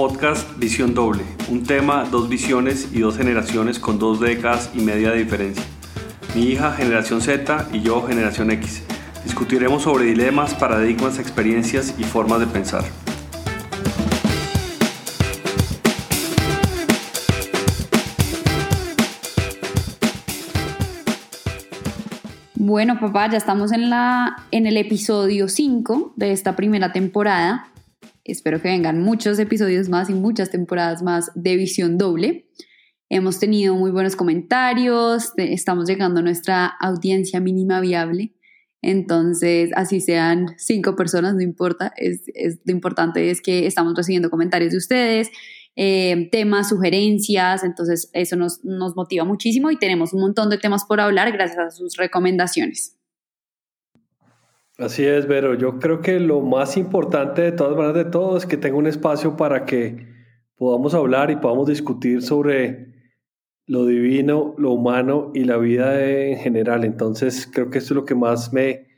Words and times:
podcast 0.00 0.56
Visión 0.56 0.94
Doble, 0.94 1.22
un 1.50 1.62
tema, 1.62 2.04
dos 2.10 2.30
visiones 2.30 2.88
y 2.90 3.00
dos 3.00 3.18
generaciones 3.18 3.78
con 3.78 3.98
dos 3.98 4.18
décadas 4.18 4.70
y 4.72 4.80
media 4.80 5.10
de 5.10 5.18
diferencia. 5.18 5.62
Mi 6.34 6.44
hija 6.44 6.72
Generación 6.72 7.20
Z 7.20 7.68
y 7.70 7.82
yo 7.82 8.00
Generación 8.06 8.50
X. 8.50 8.82
Discutiremos 9.24 9.82
sobre 9.82 10.06
dilemas, 10.06 10.54
paradigmas, 10.54 11.18
experiencias 11.18 11.96
y 11.98 12.04
formas 12.04 12.40
de 12.40 12.46
pensar. 12.46 12.82
Bueno, 22.54 22.98
papá, 22.98 23.28
ya 23.28 23.36
estamos 23.36 23.70
en, 23.72 23.90
la, 23.90 24.46
en 24.50 24.66
el 24.66 24.78
episodio 24.78 25.48
5 25.48 26.14
de 26.16 26.32
esta 26.32 26.56
primera 26.56 26.90
temporada. 26.92 27.69
Espero 28.30 28.62
que 28.62 28.68
vengan 28.68 29.00
muchos 29.00 29.38
episodios 29.38 29.88
más 29.88 30.08
y 30.10 30.14
muchas 30.14 30.50
temporadas 30.50 31.02
más 31.02 31.30
de 31.34 31.56
Visión 31.56 31.98
Doble. 31.98 32.48
Hemos 33.08 33.40
tenido 33.40 33.74
muy 33.74 33.90
buenos 33.90 34.14
comentarios, 34.14 35.32
estamos 35.36 35.88
llegando 35.88 36.20
a 36.20 36.22
nuestra 36.22 36.66
audiencia 36.66 37.40
mínima 37.40 37.80
viable. 37.80 38.34
Entonces, 38.82 39.70
así 39.74 40.00
sean 40.00 40.54
cinco 40.58 40.94
personas, 40.94 41.34
no 41.34 41.42
importa. 41.42 41.92
Es, 41.96 42.22
lo 42.64 42.72
importante 42.72 43.30
es 43.30 43.40
que 43.40 43.66
estamos 43.66 43.94
recibiendo 43.96 44.30
comentarios 44.30 44.70
de 44.72 44.78
ustedes, 44.78 45.30
eh, 45.74 46.28
temas, 46.30 46.68
sugerencias, 46.68 47.64
entonces 47.64 48.10
eso 48.12 48.36
nos, 48.36 48.64
nos 48.64 48.94
motiva 48.94 49.24
muchísimo 49.24 49.70
y 49.70 49.78
tenemos 49.78 50.12
un 50.12 50.20
montón 50.20 50.50
de 50.50 50.58
temas 50.58 50.84
por 50.84 51.00
hablar 51.00 51.32
gracias 51.32 51.58
a 51.58 51.70
sus 51.70 51.96
recomendaciones. 51.96 52.99
Así 54.80 55.04
es, 55.04 55.26
Vero. 55.26 55.52
Yo 55.54 55.78
creo 55.78 56.00
que 56.00 56.18
lo 56.18 56.40
más 56.40 56.78
importante 56.78 57.42
de 57.42 57.52
todas 57.52 57.76
maneras 57.76 57.96
de 57.96 58.10
todo 58.10 58.38
es 58.38 58.46
que 58.46 58.56
tenga 58.56 58.78
un 58.78 58.86
espacio 58.86 59.36
para 59.36 59.66
que 59.66 60.08
podamos 60.56 60.94
hablar 60.94 61.30
y 61.30 61.36
podamos 61.36 61.68
discutir 61.68 62.22
sobre 62.22 62.90
lo 63.66 63.84
divino, 63.84 64.54
lo 64.56 64.72
humano 64.72 65.32
y 65.34 65.44
la 65.44 65.58
vida 65.58 66.02
en 66.02 66.38
general. 66.38 66.84
Entonces, 66.84 67.46
creo 67.52 67.68
que 67.68 67.76
esto 67.76 67.92
es 67.92 67.96
lo 67.96 68.04
que 68.06 68.14
más 68.14 68.54
me 68.54 68.88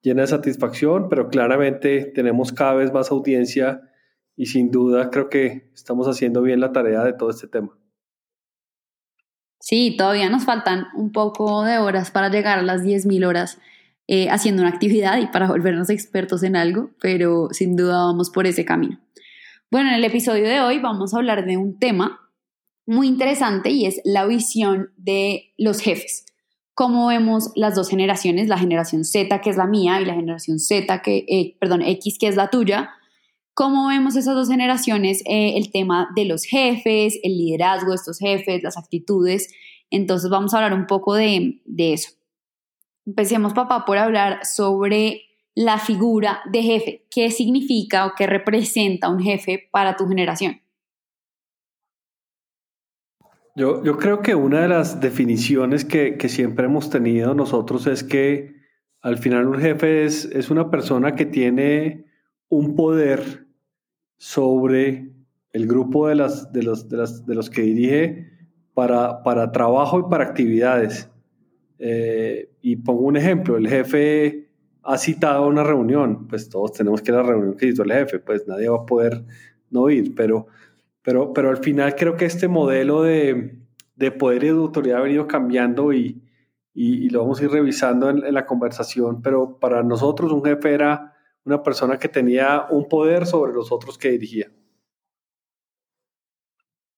llena 0.00 0.22
de 0.22 0.28
satisfacción, 0.28 1.08
pero 1.08 1.28
claramente 1.28 2.04
tenemos 2.14 2.52
cada 2.52 2.74
vez 2.74 2.92
más 2.92 3.10
audiencia 3.10 3.82
y 4.36 4.46
sin 4.46 4.70
duda 4.70 5.10
creo 5.10 5.28
que 5.28 5.72
estamos 5.74 6.06
haciendo 6.06 6.42
bien 6.42 6.60
la 6.60 6.70
tarea 6.70 7.02
de 7.02 7.14
todo 7.14 7.30
este 7.30 7.48
tema. 7.48 7.76
Sí, 9.58 9.96
todavía 9.98 10.30
nos 10.30 10.44
faltan 10.44 10.86
un 10.96 11.10
poco 11.10 11.64
de 11.64 11.78
horas 11.78 12.12
para 12.12 12.28
llegar 12.28 12.60
a 12.60 12.62
las 12.62 12.82
10.000 12.82 13.26
horas 13.26 13.58
eh, 14.14 14.28
haciendo 14.28 14.60
una 14.60 14.70
actividad 14.70 15.18
y 15.22 15.26
para 15.28 15.48
volvernos 15.48 15.88
expertos 15.88 16.42
en 16.42 16.54
algo, 16.54 16.90
pero 17.00 17.48
sin 17.50 17.76
duda 17.76 18.04
vamos 18.04 18.28
por 18.28 18.46
ese 18.46 18.66
camino. 18.66 19.00
Bueno, 19.70 19.88
en 19.88 19.94
el 19.94 20.04
episodio 20.04 20.44
de 20.44 20.60
hoy 20.60 20.80
vamos 20.80 21.14
a 21.14 21.16
hablar 21.16 21.46
de 21.46 21.56
un 21.56 21.78
tema 21.78 22.20
muy 22.84 23.08
interesante 23.08 23.70
y 23.70 23.86
es 23.86 24.02
la 24.04 24.26
visión 24.26 24.90
de 24.98 25.54
los 25.56 25.80
jefes. 25.80 26.26
Cómo 26.74 27.06
vemos 27.06 27.52
las 27.54 27.74
dos 27.74 27.88
generaciones, 27.88 28.48
la 28.48 28.58
generación 28.58 29.04
Z, 29.04 29.40
que 29.40 29.48
es 29.48 29.56
la 29.56 29.66
mía, 29.66 29.98
y 29.98 30.04
la 30.04 30.12
generación 30.12 30.58
Z, 30.58 31.00
que, 31.00 31.24
eh, 31.26 31.56
perdón, 31.58 31.80
X, 31.80 32.18
que 32.20 32.28
es 32.28 32.36
la 32.36 32.50
tuya, 32.50 32.90
¿Cómo 33.54 33.88
vemos 33.88 34.16
esas 34.16 34.34
dos 34.34 34.48
generaciones? 34.48 35.22
Eh, 35.26 35.58
el 35.58 35.70
tema 35.70 36.08
de 36.16 36.24
los 36.24 36.44
jefes, 36.44 37.18
el 37.22 37.36
liderazgo 37.36 37.90
de 37.90 37.96
estos 37.96 38.18
jefes, 38.18 38.62
las 38.62 38.78
actitudes. 38.78 39.48
Entonces 39.90 40.30
vamos 40.30 40.52
a 40.52 40.58
hablar 40.58 40.72
un 40.72 40.86
poco 40.86 41.14
de, 41.14 41.60
de 41.66 41.92
eso. 41.92 42.12
Empecemos, 43.06 43.52
papá, 43.52 43.84
por 43.84 43.98
hablar 43.98 44.44
sobre 44.44 45.22
la 45.54 45.78
figura 45.78 46.40
de 46.50 46.62
jefe. 46.62 47.06
¿Qué 47.10 47.30
significa 47.30 48.06
o 48.06 48.12
qué 48.16 48.26
representa 48.26 49.08
un 49.08 49.20
jefe 49.20 49.68
para 49.70 49.96
tu 49.96 50.08
generación? 50.08 50.60
Yo, 53.54 53.84
yo 53.84 53.98
creo 53.98 54.22
que 54.22 54.34
una 54.34 54.62
de 54.62 54.68
las 54.68 55.00
definiciones 55.00 55.84
que, 55.84 56.16
que, 56.16 56.30
siempre 56.30 56.64
hemos 56.66 56.88
tenido 56.88 57.34
nosotros 57.34 57.86
es 57.86 58.02
que 58.02 58.54
al 59.02 59.18
final 59.18 59.46
un 59.46 59.60
jefe 59.60 60.04
es, 60.04 60.24
es 60.24 60.50
una 60.50 60.70
persona 60.70 61.14
que 61.14 61.26
tiene 61.26 62.06
un 62.48 62.74
poder 62.74 63.46
sobre 64.16 65.12
el 65.52 65.66
grupo 65.66 66.08
de, 66.08 66.14
las, 66.14 66.52
de, 66.52 66.62
los, 66.62 66.88
de, 66.88 67.34
los 67.34 67.50
que 67.50 67.62
dirige 67.62 68.30
para, 68.72 69.22
para, 69.22 69.52
trabajo 69.52 70.00
y 70.00 70.10
para 70.10 70.24
actividades. 70.24 71.10
Eh, 71.78 72.50
y 72.60 72.76
pongo 72.76 73.02
un 73.02 73.16
ejemplo, 73.16 73.56
el 73.56 73.68
jefe 73.68 74.48
ha 74.82 74.98
citado 74.98 75.46
una 75.46 75.62
reunión, 75.62 76.26
pues 76.28 76.48
todos 76.48 76.72
tenemos 76.72 77.02
que 77.02 77.12
ir 77.12 77.16
a 77.16 77.22
la 77.22 77.28
reunión 77.28 77.56
que 77.56 77.66
hizo 77.66 77.82
el 77.82 77.92
jefe, 77.92 78.18
pues 78.18 78.46
nadie 78.46 78.68
va 78.68 78.78
a 78.78 78.86
poder 78.86 79.24
no 79.70 79.88
ir, 79.90 80.14
pero, 80.14 80.46
pero, 81.02 81.32
pero 81.32 81.50
al 81.50 81.58
final 81.58 81.94
creo 81.94 82.16
que 82.16 82.24
este 82.24 82.48
modelo 82.48 83.02
de, 83.02 83.58
de 83.96 84.10
poder 84.10 84.44
y 84.44 84.48
de 84.48 84.52
autoridad 84.52 84.98
ha 84.98 85.02
venido 85.02 85.26
cambiando 85.26 85.92
y, 85.92 86.22
y, 86.74 87.08
lo 87.10 87.20
vamos 87.20 87.40
a 87.40 87.44
ir 87.44 87.50
revisando 87.50 88.10
en, 88.10 88.24
en, 88.24 88.34
la 88.34 88.46
conversación, 88.46 89.22
pero 89.22 89.58
para 89.58 89.82
nosotros 89.82 90.32
un 90.32 90.44
jefe 90.44 90.72
era 90.72 91.14
una 91.44 91.62
persona 91.62 91.98
que 91.98 92.08
tenía 92.08 92.66
un 92.70 92.88
poder 92.88 93.26
sobre 93.26 93.52
los 93.52 93.72
otros 93.72 93.98
que 93.98 94.10
dirigía. 94.10 94.50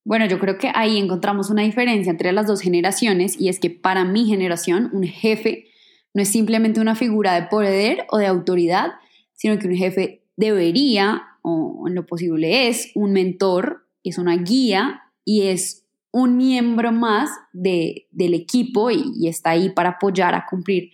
Bueno, 0.05 0.27
yo 0.27 0.39
creo 0.39 0.59
que 0.59 0.71
ahí 0.75 0.99
encontramos 0.99 1.49
una 1.49 1.63
diferencia 1.63 2.11
entre 2.11 2.33
las 2.33 2.47
dos 2.47 2.61
generaciones 2.61 3.41
y 3.41 3.49
es 3.49 3.59
que 3.59 3.71
para 3.71 4.05
mi 4.05 4.27
generación 4.27 4.91
un 4.93 5.05
jefe 5.05 5.67
no 6.13 6.23
es 6.23 6.29
simplemente 6.29 6.81
una 6.81 6.95
figura 6.95 7.35
de 7.35 7.49
poder 7.49 8.07
o 8.11 8.19
de 8.19 8.27
autoridad, 8.27 8.93
sino 9.33 9.59
que 9.59 9.67
un 9.67 9.75
jefe 9.75 10.23
debería, 10.37 11.23
o 11.43 11.85
en 11.89 11.95
lo 11.95 12.07
posible 12.07 12.69
es, 12.69 12.91
un 12.95 13.13
mentor, 13.13 13.87
es 14.03 14.19
una 14.19 14.37
guía 14.37 15.03
y 15.25 15.43
es 15.43 15.87
un 16.13 16.37
miembro 16.37 16.93
más 16.93 17.31
de, 17.53 18.07
del 18.13 18.35
equipo 18.35 18.91
y, 18.91 19.27
está 19.27 19.51
ahí 19.51 19.71
para 19.71 19.91
apoyar 19.91 20.35
a 20.35 20.47
cumplir 20.49 20.91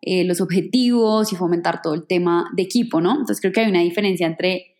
eh, 0.00 0.24
los 0.24 0.40
objetivos 0.40 1.32
y 1.32 1.36
fomentar 1.36 1.82
todo 1.82 1.94
el 1.94 2.06
tema 2.06 2.50
de 2.56 2.62
equipo, 2.62 3.00
¿no? 3.00 3.12
Entonces 3.12 3.40
creo 3.40 3.52
que 3.52 3.60
hay 3.60 3.70
una 3.70 3.82
diferencia 3.82 4.26
entre 4.26 4.74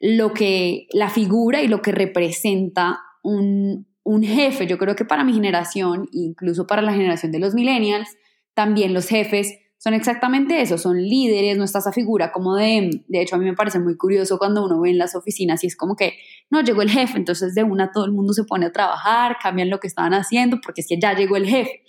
lo 0.00 0.34
que 0.34 0.88
la 0.92 1.08
figura 1.08 1.62
y 1.62 1.68
lo 1.68 1.80
que 1.80 1.92
representa 1.92 3.00
un, 3.22 3.86
un 4.02 4.22
jefe. 4.22 4.66
Yo 4.66 4.78
creo 4.78 4.96
que 4.96 5.04
para 5.04 5.24
mi 5.24 5.32
generación, 5.32 6.08
incluso 6.12 6.66
para 6.66 6.82
la 6.82 6.92
generación 6.92 7.32
de 7.32 7.38
los 7.38 7.54
millennials, 7.54 8.08
también 8.54 8.94
los 8.94 9.08
jefes 9.08 9.58
son 9.78 9.94
exactamente 9.94 10.60
eso, 10.60 10.78
son 10.78 11.02
líderes, 11.02 11.58
no 11.58 11.64
está 11.64 11.80
esa 11.80 11.90
figura 11.90 12.30
como 12.30 12.54
de, 12.54 13.02
de 13.08 13.20
hecho 13.20 13.34
a 13.34 13.38
mí 13.38 13.44
me 13.44 13.54
parece 13.54 13.80
muy 13.80 13.96
curioso 13.96 14.38
cuando 14.38 14.64
uno 14.64 14.80
ve 14.80 14.90
en 14.90 14.98
las 14.98 15.16
oficinas 15.16 15.64
y 15.64 15.66
es 15.66 15.76
como 15.76 15.96
que, 15.96 16.18
no, 16.50 16.60
llegó 16.60 16.82
el 16.82 16.90
jefe, 16.90 17.18
entonces 17.18 17.56
de 17.56 17.64
una 17.64 17.90
todo 17.90 18.04
el 18.04 18.12
mundo 18.12 18.32
se 18.32 18.44
pone 18.44 18.66
a 18.66 18.70
trabajar, 18.70 19.38
cambian 19.42 19.70
lo 19.70 19.80
que 19.80 19.88
estaban 19.88 20.14
haciendo 20.14 20.60
porque 20.62 20.82
es 20.82 20.86
que 20.86 21.00
ya 21.00 21.16
llegó 21.16 21.36
el 21.36 21.46
jefe 21.46 21.82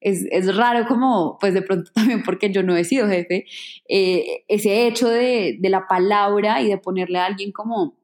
es, 0.00 0.56
raro 0.56 0.86
como, 0.86 1.36
pues 1.40 1.54
de 1.54 1.62
pronto 1.62 1.90
también 1.94 2.22
porque 2.22 2.50
yo 2.52 2.62
no 2.62 2.76
he 2.76 2.84
sido 2.84 3.08
jefe, 3.08 3.46
eh, 3.88 4.44
ese 4.48 4.86
hecho 4.86 5.08
de, 5.08 5.58
la 5.62 5.86
palabra 5.88 6.62
y 6.62 6.68
de 6.68 6.78
ponerle 6.78 7.18
a 7.18 7.26
alguien 7.26 7.52
como 7.52 7.98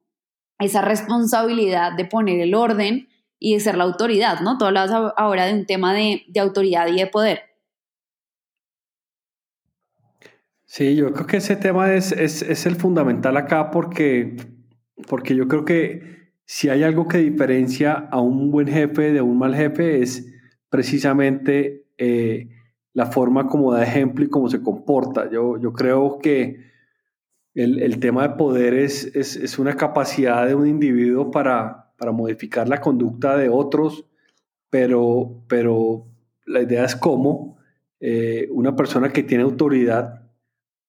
esa 0.62 0.82
responsabilidad 0.82 1.92
de 1.96 2.04
poner 2.04 2.40
el 2.40 2.54
orden 2.54 3.08
y 3.38 3.54
de 3.54 3.60
ser 3.60 3.76
la 3.76 3.84
autoridad, 3.84 4.40
¿no? 4.40 4.56
Tú 4.56 4.64
hablabas 4.64 5.12
ahora 5.16 5.46
de 5.46 5.54
un 5.54 5.66
tema 5.66 5.94
de, 5.94 6.24
autoridad 6.40 6.86
y 6.86 6.96
de 6.96 7.06
poder. 7.08 7.40
Sí, 10.64 10.94
yo 10.94 11.12
creo 11.12 11.26
que 11.26 11.38
ese 11.38 11.56
tema 11.56 11.92
es, 11.92 12.12
el 12.66 12.76
fundamental 12.76 13.36
acá 13.36 13.70
porque, 13.70 14.36
porque 15.08 15.34
yo 15.34 15.48
creo 15.48 15.64
que 15.64 16.30
si 16.44 16.68
hay 16.68 16.82
algo 16.82 17.08
que 17.08 17.18
diferencia 17.18 17.92
a 17.92 18.20
un 18.20 18.50
buen 18.50 18.68
jefe 18.68 19.12
de 19.12 19.20
un 19.20 19.38
mal 19.38 19.54
jefe 19.54 20.02
es 20.02 20.32
precisamente 20.68 21.86
eh, 21.98 22.48
la 22.94 23.06
forma 23.06 23.48
como 23.48 23.72
da 23.72 23.82
ejemplo 23.82 24.24
y 24.24 24.30
cómo 24.30 24.48
se 24.48 24.62
comporta. 24.62 25.28
Yo, 25.30 25.58
yo 25.58 25.72
creo 25.72 26.18
que 26.22 26.71
el, 27.54 27.82
el 27.82 27.98
tema 27.98 28.28
de 28.28 28.34
poder 28.34 28.74
es, 28.74 29.14
es, 29.14 29.36
es, 29.36 29.58
una 29.58 29.76
capacidad 29.76 30.46
de 30.46 30.54
un 30.54 30.66
individuo 30.66 31.30
para, 31.30 31.92
para 31.96 32.12
modificar 32.12 32.68
la 32.68 32.80
conducta 32.80 33.36
de 33.36 33.48
otros, 33.48 34.06
pero, 34.70 35.44
pero 35.48 36.06
la 36.46 36.62
idea 36.62 36.84
es 36.84 36.96
cómo 36.96 37.58
eh, 38.00 38.48
una 38.50 38.74
persona 38.74 39.12
que 39.12 39.22
tiene 39.22 39.44
autoridad 39.44 40.22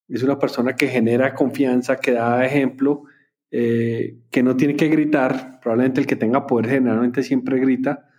es 0.08 0.24
una 0.24 0.38
persona 0.38 0.76
que 0.76 0.88
genera 0.88 1.34
confianza, 1.34 1.98
que 1.98 2.12
da 2.12 2.46
ejemplo, 2.46 3.04
eh, 3.52 4.18
que 4.30 4.44
no 4.44 4.56
tiene 4.56 4.76
que 4.76 4.88
gritar, 4.88 5.60
probablemente 5.62 6.02
el 6.02 6.08
que 6.08 6.16
tenga 6.16 6.46
poder 6.46 6.70
generalmente 6.70 7.24
siempre 7.24 7.60
grita, 7.60 8.10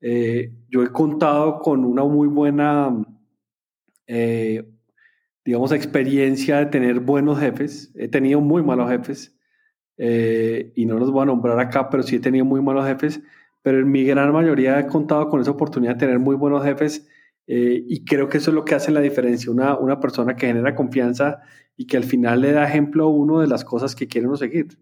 eh, 0.00 0.52
yo 0.68 0.82
he 0.82 0.88
contado 0.88 1.58
con 1.60 1.84
una 1.84 2.04
muy 2.04 2.28
buena, 2.28 3.04
digamos, 5.48 5.72
experiencia 5.72 6.58
de 6.58 6.66
tener 6.66 7.00
buenos 7.00 7.40
jefes. 7.40 7.90
He 7.94 8.06
tenido 8.08 8.42
muy 8.42 8.62
malos 8.62 8.90
jefes 8.90 9.34
eh, 9.96 10.74
y 10.76 10.84
no 10.84 10.98
los 10.98 11.10
voy 11.10 11.22
a 11.22 11.24
nombrar 11.24 11.58
acá, 11.58 11.88
pero 11.88 12.02
sí 12.02 12.16
he 12.16 12.20
tenido 12.20 12.44
muy 12.44 12.60
malos 12.60 12.86
jefes. 12.86 13.22
Pero 13.62 13.78
en 13.78 13.90
mi 13.90 14.04
gran 14.04 14.30
mayoría 14.30 14.78
he 14.78 14.86
contado 14.86 15.30
con 15.30 15.40
esa 15.40 15.52
oportunidad 15.52 15.94
de 15.94 16.00
tener 16.00 16.18
muy 16.18 16.36
buenos 16.36 16.62
jefes 16.64 17.08
y 17.46 18.04
creo 18.04 18.28
que 18.28 18.36
eso 18.36 18.50
es 18.50 18.54
lo 18.54 18.66
que 18.66 18.74
hace 18.74 18.92
la 18.92 19.00
diferencia. 19.00 19.50
Una, 19.50 19.78
una 19.78 19.98
persona 20.00 20.36
que 20.36 20.48
genera 20.48 20.74
confianza 20.74 21.40
y 21.78 21.86
que 21.86 21.96
al 21.96 22.04
final 22.04 22.42
le 22.42 22.52
da 22.52 22.68
ejemplo 22.68 23.04
a 23.04 23.08
uno 23.08 23.40
de 23.40 23.46
las 23.46 23.64
cosas 23.64 23.96
que 23.96 24.06
quiere 24.06 24.26
uno 24.26 24.36
seguir. 24.36 24.78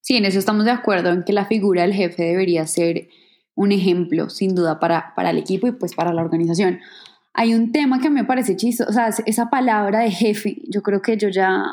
Sí, 0.00 0.16
en 0.16 0.24
eso 0.24 0.40
estamos 0.40 0.64
de 0.64 0.72
acuerdo, 0.72 1.10
en 1.10 1.22
que 1.22 1.32
la 1.32 1.46
figura 1.46 1.82
del 1.82 1.92
jefe 1.92 2.24
debería 2.24 2.66
ser 2.66 3.06
un 3.54 3.70
ejemplo, 3.70 4.30
sin 4.30 4.56
duda, 4.56 4.80
para, 4.80 5.14
para 5.14 5.30
el 5.30 5.38
equipo 5.38 5.68
y 5.68 5.72
pues 5.72 5.94
para 5.94 6.12
la 6.12 6.22
organización. 6.22 6.80
Hay 7.34 7.54
un 7.54 7.72
tema 7.72 8.00
que 8.00 8.10
me 8.10 8.24
parece 8.24 8.56
chistoso, 8.56 8.88
o 8.88 8.92
sea, 8.92 9.10
esa 9.26 9.50
palabra 9.50 10.00
de 10.00 10.10
jefe, 10.10 10.62
yo 10.68 10.82
creo 10.82 11.02
que 11.02 11.16
yo 11.16 11.28
ya, 11.28 11.64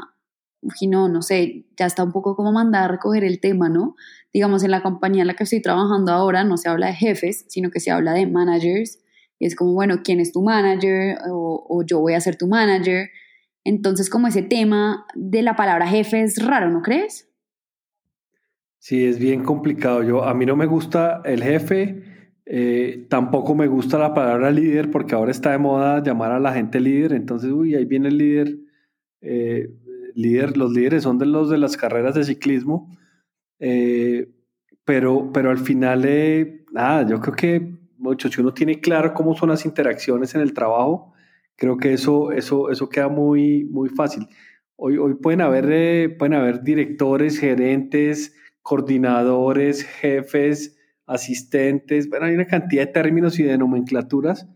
no, 0.88 1.08
no 1.08 1.22
sé, 1.22 1.68
ya 1.78 1.86
está 1.86 2.04
un 2.04 2.12
poco 2.12 2.36
como 2.36 2.52
mandar 2.52 2.86
a 2.86 2.88
recoger 2.88 3.24
el 3.24 3.40
tema, 3.40 3.70
¿no? 3.70 3.96
Digamos, 4.34 4.64
en 4.64 4.72
la 4.72 4.82
compañía 4.82 5.22
en 5.22 5.28
la 5.28 5.36
que 5.36 5.44
estoy 5.44 5.62
trabajando 5.62 6.12
ahora 6.12 6.44
no 6.44 6.58
se 6.58 6.68
habla 6.68 6.88
de 6.88 6.94
jefes, 6.94 7.46
sino 7.48 7.70
que 7.70 7.80
se 7.80 7.92
habla 7.92 8.14
de 8.14 8.26
managers. 8.26 9.00
Y 9.38 9.46
es 9.46 9.56
como, 9.56 9.74
bueno, 9.74 10.02
¿quién 10.04 10.20
es 10.20 10.32
tu 10.32 10.42
manager? 10.42 11.20
O, 11.30 11.66
o 11.70 11.84
yo 11.84 12.00
voy 12.00 12.14
a 12.14 12.22
ser 12.22 12.38
tu 12.38 12.48
manager. 12.48 13.10
Entonces, 13.64 14.10
como 14.10 14.28
ese 14.28 14.42
tema 14.42 15.06
de 15.14 15.44
la 15.44 15.56
palabra 15.56 15.88
jefe 15.88 16.22
es 16.22 16.44
raro, 16.44 16.72
¿no 16.72 16.82
crees? 16.82 17.28
Sí, 18.80 19.06
es 19.06 19.20
bien 19.20 19.44
complicado. 19.44 20.02
Yo, 20.02 20.24
a 20.24 20.34
mí 20.34 20.48
no 20.48 20.56
me 20.56 20.66
gusta 20.66 21.22
el 21.24 21.44
jefe, 21.44 22.04
eh, 22.46 23.06
tampoco 23.10 23.56
me 23.56 23.68
gusta 23.68 23.98
la 23.98 24.14
palabra 24.14 24.52
líder 24.52 24.90
porque 24.92 25.16
ahora 25.16 25.32
está 25.32 25.52
de 25.52 25.58
moda 25.58 26.02
llamar 26.04 26.32
a 26.32 26.40
la 26.40 26.54
gente 26.54 26.80
líder. 26.80 27.14
Entonces, 27.14 27.52
uy, 27.52 27.76
ahí 27.76 27.86
viene 27.86 28.10
el 28.10 28.18
líder. 28.18 28.58
Eh, 29.22 29.70
líder 30.16 30.58
los 30.58 30.72
líderes 30.72 31.04
son 31.04 31.18
de 31.18 31.26
los 31.26 31.50
de 31.50 31.58
las 31.58 31.78
carreras 31.78 32.16
de 32.16 32.24
ciclismo. 32.24 32.98
Eh, 33.60 34.30
pero, 34.84 35.32
pero 35.32 35.52
al 35.52 35.60
final, 35.60 36.02
nada, 36.72 37.08
yo 37.08 37.20
creo 37.22 37.36
que 37.36 37.82
mucho, 37.98 38.30
si 38.30 38.42
uno 38.42 38.54
tiene 38.54 38.82
claro 38.82 39.14
cómo 39.14 39.36
son 39.36 39.50
las 39.50 39.66
interacciones 39.66 40.34
en 40.34 40.42
el 40.42 40.54
trabajo, 40.54 41.14
creo 41.56 41.78
que 41.78 41.94
eso, 41.94 42.32
eso, 42.32 42.72
eso 42.72 42.90
queda 42.90 43.08
muy, 43.08 43.64
muy 43.66 43.90
fácil. 43.90 44.28
Hoy, 44.76 44.98
hoy 44.98 45.14
pueden, 45.14 45.42
haber, 45.42 46.18
pueden 46.18 46.34
haber 46.34 46.64
directores, 46.64 47.38
gerentes, 47.38 48.36
coordinadores, 48.64 49.84
jefes, 49.84 50.81
asistentes, 51.12 52.10
bueno, 52.10 52.26
hay 52.26 52.36
una 52.36 52.48
cantidad 52.48 52.86
de 52.86 52.94
términos 52.94 53.38
y 53.38 53.44
de 53.44 53.58
nomenclaturas, 53.58 54.48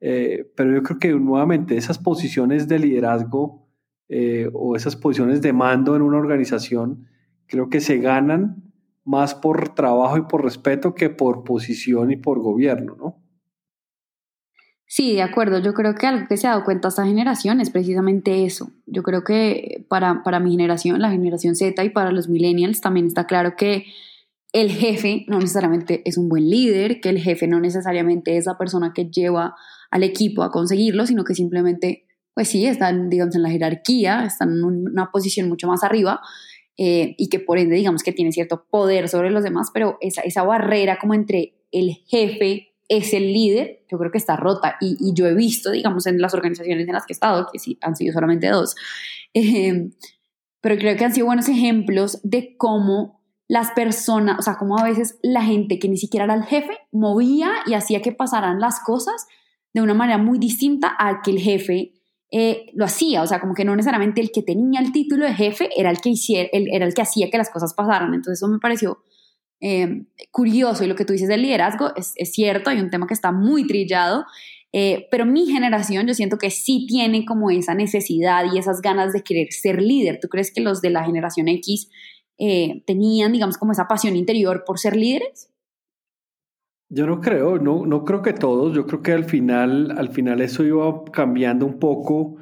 eh, 0.00 0.50
pero 0.56 0.74
yo 0.74 0.82
creo 0.82 0.98
que 0.98 1.12
nuevamente 1.12 1.76
esas 1.76 1.98
posiciones 1.98 2.66
de 2.66 2.78
liderazgo 2.80 3.68
eh, 4.08 4.50
o 4.52 4.74
esas 4.74 4.96
posiciones 4.96 5.40
de 5.40 5.52
mando 5.52 5.94
en 5.94 6.02
una 6.02 6.18
organización, 6.18 7.06
creo 7.46 7.68
que 7.68 7.80
se 7.80 7.98
ganan 7.98 8.72
más 9.04 9.36
por 9.36 9.74
trabajo 9.74 10.18
y 10.18 10.22
por 10.22 10.42
respeto 10.42 10.94
que 10.94 11.10
por 11.10 11.44
posición 11.44 12.10
y 12.10 12.16
por 12.16 12.40
gobierno, 12.40 12.96
¿no? 12.96 13.16
Sí, 14.86 15.14
de 15.14 15.22
acuerdo. 15.22 15.60
Yo 15.60 15.72
creo 15.72 15.94
que 15.94 16.08
algo 16.08 16.26
que 16.26 16.36
se 16.36 16.48
ha 16.48 16.50
dado 16.50 16.64
cuenta 16.64 16.88
esta 16.88 17.06
generación 17.06 17.60
es 17.60 17.70
precisamente 17.70 18.44
eso. 18.44 18.72
Yo 18.86 19.04
creo 19.04 19.22
que 19.22 19.86
para, 19.88 20.24
para 20.24 20.40
mi 20.40 20.50
generación, 20.50 21.00
la 21.00 21.12
generación 21.12 21.54
Z 21.54 21.84
y 21.84 21.90
para 21.90 22.10
los 22.10 22.28
millennials 22.28 22.80
también 22.80 23.06
está 23.06 23.26
claro 23.28 23.54
que 23.56 23.84
el 24.52 24.70
jefe 24.70 25.24
no 25.28 25.38
necesariamente 25.38 26.02
es 26.04 26.18
un 26.18 26.28
buen 26.28 26.48
líder, 26.48 27.00
que 27.00 27.08
el 27.08 27.18
jefe 27.18 27.46
no 27.46 27.60
necesariamente 27.60 28.36
es 28.36 28.46
la 28.46 28.58
persona 28.58 28.92
que 28.94 29.06
lleva 29.06 29.54
al 29.90 30.02
equipo 30.02 30.42
a 30.42 30.50
conseguirlo, 30.50 31.06
sino 31.06 31.24
que 31.24 31.34
simplemente, 31.34 32.06
pues 32.34 32.48
sí, 32.48 32.66
están, 32.66 33.10
digamos, 33.10 33.34
en 33.36 33.42
la 33.42 33.50
jerarquía, 33.50 34.24
están 34.24 34.50
en 34.50 34.64
una 34.64 35.10
posición 35.12 35.48
mucho 35.48 35.68
más 35.68 35.84
arriba 35.84 36.20
eh, 36.76 37.14
y 37.18 37.28
que 37.28 37.38
por 37.38 37.58
ende, 37.58 37.76
digamos, 37.76 38.02
que 38.02 38.12
tiene 38.12 38.32
cierto 38.32 38.66
poder 38.70 39.08
sobre 39.08 39.30
los 39.30 39.44
demás, 39.44 39.68
pero 39.72 39.98
esa, 40.00 40.22
esa 40.22 40.42
barrera 40.42 40.98
como 40.98 41.14
entre 41.14 41.54
el 41.70 41.96
jefe 42.06 42.70
es 42.88 43.12
el 43.14 43.32
líder, 43.32 43.84
yo 43.88 43.98
creo 43.98 44.10
que 44.10 44.18
está 44.18 44.36
rota. 44.36 44.76
Y, 44.80 45.14
yo 45.14 45.26
he 45.26 45.34
visto, 45.34 45.70
digamos, 45.70 46.06
en 46.06 46.20
las 46.20 46.34
organizaciones 46.34 46.88
en 46.88 46.92
las 46.92 47.06
que 47.06 47.12
he 47.12 47.14
estado, 47.14 47.46
que 47.52 47.60
sí 47.60 47.78
han 47.82 47.94
sido 47.94 48.12
solamente 48.12 48.48
dos, 48.48 48.74
em, 49.32 49.92
pero 50.60 50.76
creo 50.76 50.96
que 50.96 51.04
han 51.04 51.14
sido 51.14 51.26
buenos 51.26 51.48
ejemplos 51.48 52.20
de 52.24 52.56
cómo 52.56 53.19
las 53.50 53.72
personas, 53.72 54.38
o 54.38 54.42
sea, 54.42 54.54
cómo 54.54 54.78
a 54.78 54.84
veces 54.84 55.18
la 55.24 55.42
gente 55.42 55.80
que 55.80 55.88
ni 55.88 55.96
siquiera 55.96 56.22
era 56.22 56.34
el 56.34 56.44
jefe 56.44 56.70
movía 56.92 57.50
y 57.66 57.74
hacía 57.74 58.00
que 58.00 58.12
pasaran 58.12 58.60
las 58.60 58.78
cosas 58.78 59.26
de 59.74 59.80
una 59.80 59.92
manera 59.92 60.18
muy 60.18 60.38
distinta 60.38 60.94
a 60.96 61.20
que 61.20 61.32
el 61.32 61.40
jefe 61.40 61.94
eh, 62.30 62.66
lo 62.74 62.84
hacía, 62.84 63.22
o 63.22 63.26
sea, 63.26 63.40
como 63.40 63.54
que 63.54 63.64
no 63.64 63.74
necesariamente 63.74 64.20
el 64.20 64.30
que 64.30 64.42
tenía 64.42 64.78
el 64.78 64.92
título 64.92 65.26
de 65.26 65.34
jefe 65.34 65.68
era 65.76 65.90
el 65.90 66.00
que, 66.00 66.10
hiciera, 66.10 66.48
era 66.52 66.86
el 66.86 66.94
que 66.94 67.02
hacía 67.02 67.28
que 67.28 67.38
las 67.38 67.50
cosas 67.50 67.74
pasaran, 67.74 68.14
entonces 68.14 68.38
eso 68.38 68.46
me 68.46 68.60
pareció 68.60 69.02
eh, 69.60 70.04
curioso. 70.30 70.84
Y 70.84 70.86
lo 70.86 70.94
que 70.94 71.04
tú 71.04 71.12
dices 71.12 71.28
del 71.28 71.42
liderazgo 71.42 71.90
es, 71.96 72.14
cierto, 72.30 72.70
hay 72.70 72.78
un 72.78 72.90
tema 72.90 73.08
que 73.08 73.14
está 73.14 73.32
muy 73.32 73.66
trillado, 73.66 74.26
eh, 74.72 75.08
pero 75.10 75.26
mi 75.26 75.46
generación 75.46 76.06
yo 76.06 76.14
siento 76.14 76.38
que 76.38 76.50
sí 76.50 76.86
tiene 76.88 77.24
como 77.24 77.50
esa 77.50 77.74
necesidad 77.74 78.44
y 78.54 78.58
esas 78.58 78.80
ganas 78.80 79.12
de 79.12 79.24
querer 79.24 79.48
ser 79.50 79.82
líder. 79.82 80.20
¿Tú 80.22 80.28
crees 80.28 80.52
que 80.52 80.60
los 80.60 80.80
de 80.80 80.90
la 80.90 81.02
generación 81.02 81.48
X 81.48 81.90
eh, 82.40 82.82
tenían, 82.86 83.32
digamos, 83.32 83.58
como 83.58 83.72
esa 83.72 83.86
pasión 83.86 84.16
interior 84.16 84.64
por 84.66 84.78
ser 84.78 84.96
líderes? 84.96 85.52
Yo 86.88 87.06
no 87.06 87.20
creo, 87.20 87.58
no, 87.58 87.86
no 87.86 88.04
creo 88.04 88.22
que 88.22 88.32
todos, 88.32 88.74
yo 88.74 88.86
creo 88.86 89.02
que 89.02 89.12
al 89.12 89.24
final, 89.24 89.94
al 89.96 90.08
final 90.08 90.40
eso 90.40 90.64
iba 90.64 91.04
cambiando 91.12 91.64
un 91.64 91.78
poco 91.78 92.38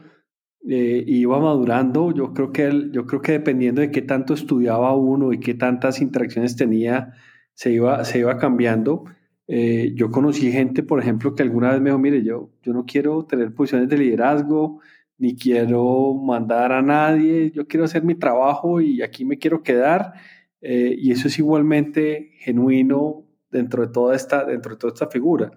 eh, 0.66 1.04
iba 1.06 1.38
madurando. 1.40 2.12
Yo 2.12 2.32
creo, 2.34 2.52
que 2.52 2.90
yo 2.92 3.06
creo 3.06 3.22
que 3.22 3.32
dependiendo 3.32 3.80
de 3.80 3.90
qué 3.90 4.02
tanto 4.02 4.34
estudiaba 4.34 4.94
uno 4.94 5.32
y 5.32 5.40
qué 5.40 5.54
tantas 5.54 6.00
interacciones 6.00 6.56
tenía, 6.56 7.14
se 7.54 7.72
iba, 7.72 8.04
se 8.04 8.18
iba 8.20 8.36
cambiando. 8.38 9.04
Eh, 9.46 9.92
yo 9.94 10.10
conocí 10.10 10.52
gente, 10.52 10.82
por 10.82 11.00
ejemplo, 11.00 11.34
que 11.34 11.42
alguna 11.42 11.70
vez 11.70 11.80
me 11.80 11.90
dijo, 11.90 11.98
mire, 11.98 12.22
yo, 12.22 12.50
yo 12.62 12.72
no 12.72 12.84
quiero 12.84 13.24
tener 13.24 13.54
posiciones 13.54 13.88
de 13.88 13.98
liderazgo, 13.98 14.80
ni 15.18 15.34
quiero 15.36 16.14
mandar 16.14 16.72
a 16.72 16.80
nadie, 16.82 17.50
yo 17.50 17.66
quiero 17.66 17.84
hacer 17.84 18.04
mi 18.04 18.14
trabajo 18.14 18.80
y 18.80 19.02
aquí 19.02 19.24
me 19.24 19.38
quiero 19.38 19.62
quedar. 19.62 20.14
Eh, 20.60 20.94
y 20.98 21.12
eso 21.12 21.28
es 21.28 21.38
igualmente 21.38 22.30
genuino 22.38 23.24
dentro 23.50 23.86
de 23.86 23.92
toda 23.92 24.16
esta, 24.16 24.44
dentro 24.44 24.72
de 24.72 24.78
toda 24.78 24.92
esta 24.92 25.08
figura. 25.08 25.50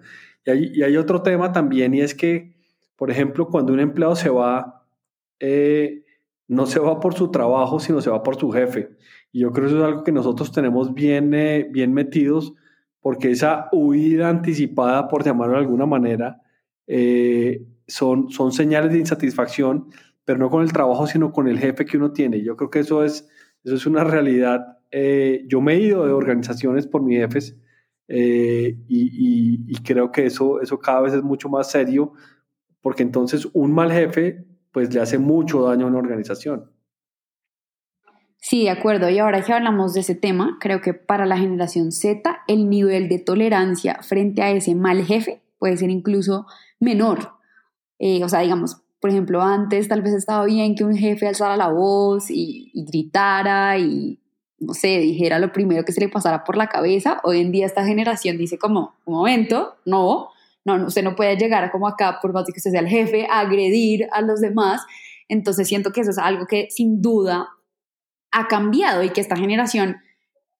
Y 0.44 0.50
hay, 0.50 0.72
y 0.74 0.82
hay 0.82 0.96
otro 0.96 1.22
tema 1.22 1.52
también, 1.52 1.94
y 1.94 2.00
es 2.00 2.14
que, 2.14 2.54
por 2.96 3.10
ejemplo, 3.10 3.48
cuando 3.48 3.72
un 3.72 3.80
empleado 3.80 4.16
se 4.16 4.28
va, 4.28 4.84
eh, 5.40 6.04
no 6.48 6.66
se 6.66 6.80
va 6.80 7.00
por 7.00 7.14
su 7.14 7.30
trabajo, 7.30 7.80
sino 7.80 8.00
se 8.00 8.10
va 8.10 8.22
por 8.22 8.36
su 8.36 8.50
jefe. 8.50 8.90
Y 9.32 9.40
yo 9.40 9.52
creo 9.52 9.66
que 9.66 9.74
eso 9.74 9.78
es 9.78 9.84
algo 9.84 10.04
que 10.04 10.12
nosotros 10.12 10.52
tenemos 10.52 10.94
bien, 10.94 11.32
eh, 11.34 11.68
bien 11.70 11.92
metidos, 11.94 12.54
porque 13.00 13.30
esa 13.30 13.68
huida 13.72 14.28
anticipada, 14.28 15.08
por 15.08 15.24
llamarlo 15.24 15.54
de 15.54 15.60
alguna 15.60 15.86
manera, 15.86 16.40
eh, 16.86 17.64
son, 17.92 18.30
son 18.30 18.52
señales 18.52 18.92
de 18.92 18.98
insatisfacción, 18.98 19.88
pero 20.24 20.38
no 20.38 20.50
con 20.50 20.62
el 20.62 20.72
trabajo, 20.72 21.06
sino 21.06 21.32
con 21.32 21.48
el 21.48 21.58
jefe 21.58 21.84
que 21.84 21.96
uno 21.96 22.12
tiene. 22.12 22.42
Yo 22.42 22.56
creo 22.56 22.70
que 22.70 22.80
eso 22.80 23.04
es, 23.04 23.28
eso 23.64 23.74
es 23.74 23.86
una 23.86 24.04
realidad. 24.04 24.78
yo 25.46 25.60
me 25.60 25.74
he 25.74 25.80
ido 25.80 26.06
de 26.06 26.12
organizaciones 26.12 26.86
por 26.86 27.02
mis 27.02 27.18
jefes 27.18 27.56
y, 28.08 28.76
y 28.88 29.74
creo 29.82 30.10
que 30.12 30.26
eso, 30.26 30.60
eso 30.60 30.78
cada 30.78 31.02
vez 31.02 31.14
es 31.14 31.22
mucho 31.22 31.48
más 31.48 31.70
serio, 31.70 32.12
porque 32.80 33.02
entonces 33.02 33.48
un 33.52 33.72
mal 33.72 33.92
jefe 33.92 34.44
pues 34.72 34.92
le 34.94 35.00
hace 35.00 35.18
mucho 35.18 35.62
daño 35.62 35.86
a 35.86 35.88
una 35.88 35.98
organización. 35.98 36.70
Sí, 38.38 38.64
de 38.64 38.70
acuerdo. 38.70 39.08
Y 39.08 39.18
ahora 39.20 39.40
que 39.42 39.52
hablamos 39.52 39.94
de 39.94 40.00
ese 40.00 40.16
tema, 40.16 40.58
creo 40.60 40.80
que 40.80 40.94
para 40.94 41.26
la 41.26 41.38
generación 41.38 41.92
Z 41.92 42.42
el 42.48 42.68
nivel 42.68 43.08
de 43.08 43.20
tolerancia 43.20 44.00
frente 44.02 44.42
a 44.42 44.50
ese 44.50 44.74
mal 44.74 45.04
jefe 45.04 45.42
puede 45.58 45.76
ser 45.76 45.90
incluso 45.90 46.46
menor. 46.80 47.41
Eh, 48.04 48.24
o 48.24 48.28
sea, 48.28 48.40
digamos, 48.40 48.82
por 49.00 49.10
ejemplo, 49.10 49.40
antes 49.42 49.86
tal 49.86 50.02
vez 50.02 50.12
estaba 50.12 50.44
bien 50.44 50.74
que 50.74 50.82
un 50.82 50.96
jefe 50.96 51.28
alzara 51.28 51.56
la 51.56 51.68
voz 51.68 52.30
y, 52.30 52.72
y, 52.74 52.84
gritara 52.84 53.78
y, 53.78 54.18
no 54.58 54.74
sé, 54.74 54.98
dijera 54.98 55.38
lo 55.38 55.52
primero 55.52 55.84
que 55.84 55.92
se 55.92 56.00
le 56.00 56.08
pasara 56.08 56.42
por 56.42 56.56
la 56.56 56.66
cabeza. 56.66 57.20
Hoy 57.22 57.40
en 57.40 57.52
día 57.52 57.64
esta 57.64 57.84
generación 57.84 58.38
dice 58.38 58.58
como, 58.58 58.96
un 59.04 59.14
momento, 59.14 59.76
no, 59.86 60.30
no, 60.64 60.84
usted 60.84 61.04
no 61.04 61.14
puede 61.14 61.36
llegar 61.36 61.70
como 61.70 61.86
acá, 61.86 62.18
por 62.20 62.32
más 62.32 62.44
que 62.46 62.58
usted 62.58 62.72
sea 62.72 62.80
el 62.80 62.88
jefe, 62.88 63.28
a 63.30 63.38
agredir 63.38 64.08
a 64.10 64.20
los 64.20 64.40
demás. 64.40 64.82
Entonces 65.28 65.68
siento 65.68 65.92
que 65.92 66.00
eso 66.00 66.10
es 66.10 66.18
algo 66.18 66.46
que 66.46 66.66
sin 66.70 67.00
duda 67.00 67.50
ha 68.32 68.48
cambiado 68.48 69.04
y 69.04 69.10
que 69.10 69.20
esta 69.20 69.36
generación 69.36 69.98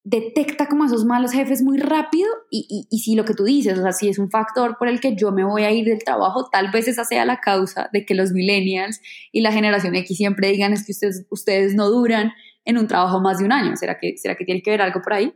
detecta 0.05 0.67
como 0.67 0.85
esos 0.85 1.05
malos 1.05 1.33
jefes 1.33 1.63
muy 1.63 1.79
rápido 1.79 2.29
y, 2.51 2.87
y, 2.91 2.99
si 2.99 3.15
lo 3.15 3.25
que 3.25 3.35
tú 3.35 3.45
dices, 3.45 3.79
o 3.79 3.83
sea, 3.83 3.93
si 3.93 4.09
es 4.09 4.19
un 4.19 4.31
factor 4.31 4.77
por 4.77 4.89
el 4.89 5.01
que 5.01 5.15
yo 5.15 5.31
me 5.31 5.45
voy 5.45 5.63
a 5.63 5.71
ir 5.71 5.85
del 5.85 6.03
trabajo, 6.03 6.49
tal 6.51 6.73
vez 6.73 6.89
esa 6.89 7.05
sea 7.05 7.25
la 7.25 7.39
causa 7.39 7.89
de 7.93 8.05
que 8.05 8.15
los 8.15 8.33
millennials 8.33 9.01
y 9.31 9.43
la 9.43 9.53
generación 9.53 9.95
X 9.95 10.17
siempre 10.17 10.49
digan 10.49 10.73
es 10.73 10.85
que 10.85 10.93
ustedes, 10.93 11.27
ustedes 11.31 11.75
no 11.75 11.89
duran 11.89 12.33
en 12.65 12.79
un 12.79 12.89
trabajo 12.89 13.21
más 13.21 13.39
de 13.39 13.45
un 13.45 13.53
año. 13.53 13.77
¿Será 13.77 13.99
que, 13.99 14.17
¿Será 14.17 14.35
que 14.35 14.45
tiene 14.45 14.63
que 14.63 14.71
ver 14.71 14.83
algo 14.83 15.01
por 15.03 15.13
ahí? 15.13 15.35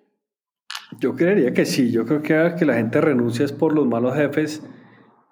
Yo 1.00 1.14
creería 1.14 1.52
que 1.52 1.64
sí, 1.64 1.90
yo 1.90 2.04
creo 2.04 2.23
que 2.23 2.54
que 2.58 2.64
la 2.64 2.75
gente 2.75 3.00
renuncia 3.00 3.44
es 3.44 3.52
por 3.52 3.75
los 3.75 3.87
malos 3.87 4.14
jefes. 4.14 4.62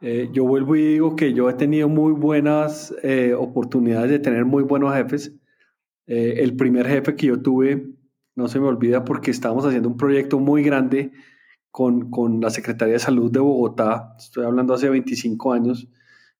Eh, 0.00 0.28
yo 0.32 0.44
vuelvo 0.44 0.76
y 0.76 0.84
digo 0.84 1.16
que 1.16 1.32
yo 1.32 1.48
he 1.48 1.54
tenido 1.54 1.88
muy 1.88 2.12
buenas 2.12 2.94
eh, 3.02 3.34
oportunidades 3.34 4.10
de 4.10 4.18
tener 4.18 4.44
muy 4.44 4.62
buenos 4.62 4.94
jefes. 4.94 5.32
Eh, 6.06 6.36
el 6.38 6.56
primer 6.56 6.86
jefe 6.86 7.16
que 7.16 7.28
yo 7.28 7.40
tuve, 7.40 7.86
no 8.36 8.48
se 8.48 8.60
me 8.60 8.66
olvida 8.66 9.04
porque 9.04 9.30
estábamos 9.30 9.64
haciendo 9.64 9.88
un 9.88 9.96
proyecto 9.96 10.38
muy 10.38 10.62
grande 10.62 11.12
con, 11.70 12.10
con 12.10 12.40
la 12.40 12.50
Secretaría 12.50 12.94
de 12.94 13.00
Salud 13.00 13.30
de 13.30 13.40
Bogotá, 13.40 14.14
estoy 14.18 14.44
hablando 14.44 14.74
hace 14.74 14.88
25 14.88 15.52
años, 15.52 15.88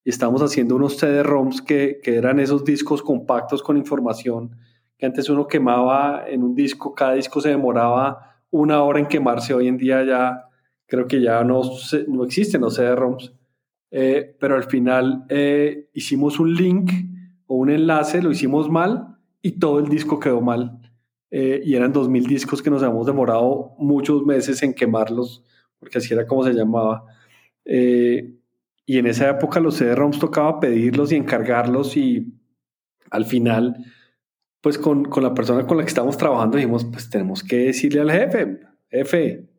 y 0.03 0.09
estábamos 0.09 0.41
haciendo 0.41 0.75
unos 0.75 0.97
CD-ROMs 0.97 1.61
que, 1.61 1.99
que 2.03 2.15
eran 2.15 2.39
esos 2.39 2.63
discos 2.63 3.01
compactos 3.01 3.63
con 3.63 3.75
información 3.75 4.55
que 4.97 5.05
antes 5.05 5.29
uno 5.29 5.47
quemaba 5.47 6.23
en 6.27 6.43
un 6.43 6.55
disco, 6.55 6.93
cada 6.93 7.13
disco 7.13 7.41
se 7.41 7.49
demoraba 7.49 8.37
una 8.49 8.81
hora 8.81 8.99
en 8.99 9.07
quemarse, 9.07 9.53
hoy 9.53 9.67
en 9.67 9.77
día 9.77 10.03
ya 10.03 10.49
creo 10.87 11.07
que 11.07 11.21
ya 11.21 11.43
no, 11.43 11.61
no 12.07 12.23
existen 12.23 12.61
los 12.61 12.75
CD-ROMs, 12.75 13.33
eh, 13.91 14.35
pero 14.39 14.55
al 14.55 14.63
final 14.63 15.25
eh, 15.29 15.89
hicimos 15.93 16.39
un 16.39 16.53
link 16.53 16.91
o 17.47 17.55
un 17.55 17.69
enlace, 17.69 18.21
lo 18.21 18.31
hicimos 18.31 18.69
mal 18.69 19.17
y 19.41 19.59
todo 19.59 19.79
el 19.79 19.89
disco 19.89 20.19
quedó 20.19 20.41
mal. 20.41 20.79
Eh, 21.37 21.61
y 21.65 21.75
eran 21.75 21.91
2.000 21.91 22.27
discos 22.27 22.61
que 22.61 22.69
nos 22.69 22.81
habíamos 22.81 23.05
demorado 23.05 23.75
muchos 23.77 24.25
meses 24.25 24.63
en 24.63 24.73
quemarlos, 24.73 25.43
porque 25.77 25.97
así 25.97 26.13
era 26.13 26.25
como 26.25 26.45
se 26.45 26.53
llamaba. 26.53 27.03
y 27.65 28.97
en 28.97 29.05
esa 29.07 29.29
época 29.31 29.59
los 29.59 29.75
CD-ROMs 29.75 30.19
tocaba 30.19 30.61
pedirlos 30.61 31.11
y 31.11 31.15
encargarlos 31.15 31.97
y 31.97 32.33
al 33.11 33.25
final, 33.25 33.75
pues 34.61 34.77
con, 34.77 35.03
con 35.03 35.23
la 35.23 35.33
persona 35.33 35.67
con 35.67 35.75
la 35.75 35.83
que 35.83 35.89
estábamos 35.89 36.17
trabajando 36.17 36.55
dijimos, 36.55 36.85
pues 36.85 37.09
tenemos 37.09 37.43
que 37.43 37.65
decirle 37.65 37.99
al 37.99 38.11
jefe, 38.11 38.59
jefe, 38.89 39.49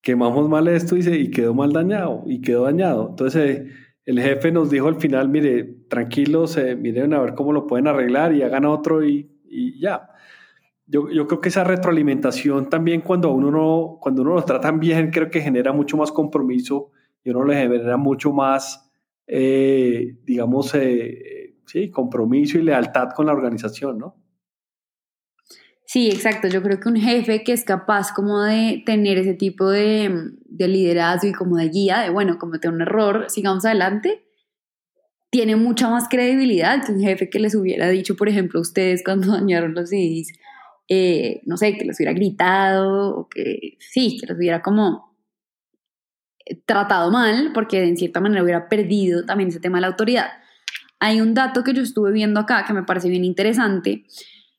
quemamos 0.00 0.48
mal 0.48 0.68
esto 0.68 0.96
y, 0.96 1.02
se, 1.02 1.18
y 1.18 1.28
quedó 1.32 1.54
mal 1.54 1.72
dañado 1.72 2.22
y 2.26 2.40
quedó 2.40 2.66
dañado. 2.66 3.08
Entonces 3.10 3.58
eh, 3.58 3.68
el 4.04 4.20
jefe 4.20 4.52
nos 4.52 4.70
dijo 4.70 4.86
al 4.86 5.00
final, 5.00 5.28
mire, 5.28 5.64
tranquilos, 5.88 6.56
eh, 6.56 6.76
miren 6.76 7.14
a 7.14 7.20
ver 7.20 7.34
cómo 7.34 7.52
lo 7.52 7.66
pueden 7.66 7.88
arreglar 7.88 8.32
y 8.32 8.42
hagan 8.42 8.64
otro 8.64 9.04
y, 9.04 9.28
y 9.44 9.80
ya. 9.80 10.10
Yo, 10.86 11.08
yo, 11.10 11.26
creo 11.26 11.40
que 11.40 11.48
esa 11.48 11.64
retroalimentación 11.64 12.68
también 12.68 13.00
cuando 13.00 13.32
uno, 13.32 13.50
no, 13.50 13.98
cuando 14.00 14.22
uno 14.22 14.34
lo 14.34 14.44
tratan 14.44 14.80
bien, 14.80 15.10
creo 15.10 15.30
que 15.30 15.40
genera 15.40 15.72
mucho 15.72 15.96
más 15.96 16.12
compromiso 16.12 16.90
y 17.22 17.30
uno 17.30 17.44
le 17.44 17.56
genera 17.56 17.96
mucho 17.96 18.32
más, 18.32 18.90
eh, 19.26 20.18
digamos, 20.24 20.72
sí, 21.66 21.90
compromiso 21.90 22.58
y 22.58 22.62
lealtad 22.62 23.08
con 23.16 23.26
la 23.26 23.32
organización, 23.32 23.98
¿no? 23.98 24.16
Sí, 25.86 26.08
exacto. 26.08 26.48
Yo 26.48 26.62
creo 26.62 26.80
que 26.80 26.88
un 26.88 26.96
jefe 26.96 27.44
que 27.44 27.52
es 27.52 27.64
capaz 27.64 28.12
como 28.12 28.42
de 28.42 28.82
tener 28.84 29.18
ese 29.18 29.34
tipo 29.34 29.70
de, 29.70 30.32
de 30.44 30.68
liderazgo 30.68 31.28
y 31.28 31.32
como 31.32 31.56
de 31.56 31.68
guía, 31.68 32.00
de 32.00 32.10
bueno, 32.10 32.38
comete 32.38 32.68
un 32.68 32.80
error, 32.80 33.26
sigamos 33.28 33.64
adelante, 33.64 34.24
tiene 35.30 35.56
mucha 35.56 35.90
más 35.90 36.08
credibilidad 36.08 36.84
que 36.84 36.92
un 36.92 37.00
jefe 37.00 37.28
que 37.28 37.40
les 37.40 37.54
hubiera 37.54 37.88
dicho, 37.88 38.16
por 38.16 38.28
ejemplo, 38.28 38.60
ustedes 38.60 39.02
cuando 39.04 39.32
dañaron 39.32 39.74
los 39.74 39.90
CDs, 39.90 40.28
eh, 40.88 41.40
no 41.44 41.56
sé, 41.56 41.76
que 41.76 41.84
les 41.84 41.98
hubiera 41.98 42.12
gritado 42.12 43.16
o 43.16 43.28
que 43.28 43.76
sí, 43.78 44.18
que 44.20 44.26
les 44.26 44.36
hubiera 44.36 44.62
como 44.62 45.14
tratado 46.66 47.10
mal, 47.10 47.52
porque 47.54 47.84
en 47.84 47.96
cierta 47.96 48.20
manera 48.20 48.42
hubiera 48.42 48.68
perdido 48.68 49.24
también 49.24 49.48
ese 49.48 49.60
tema 49.60 49.78
de 49.78 49.82
la 49.82 49.86
autoridad. 49.88 50.26
Hay 51.00 51.20
un 51.20 51.34
dato 51.34 51.64
que 51.64 51.72
yo 51.72 51.82
estuve 51.82 52.12
viendo 52.12 52.40
acá 52.40 52.64
que 52.66 52.72
me 52.72 52.82
parece 52.82 53.08
bien 53.08 53.24
interesante 53.24 54.04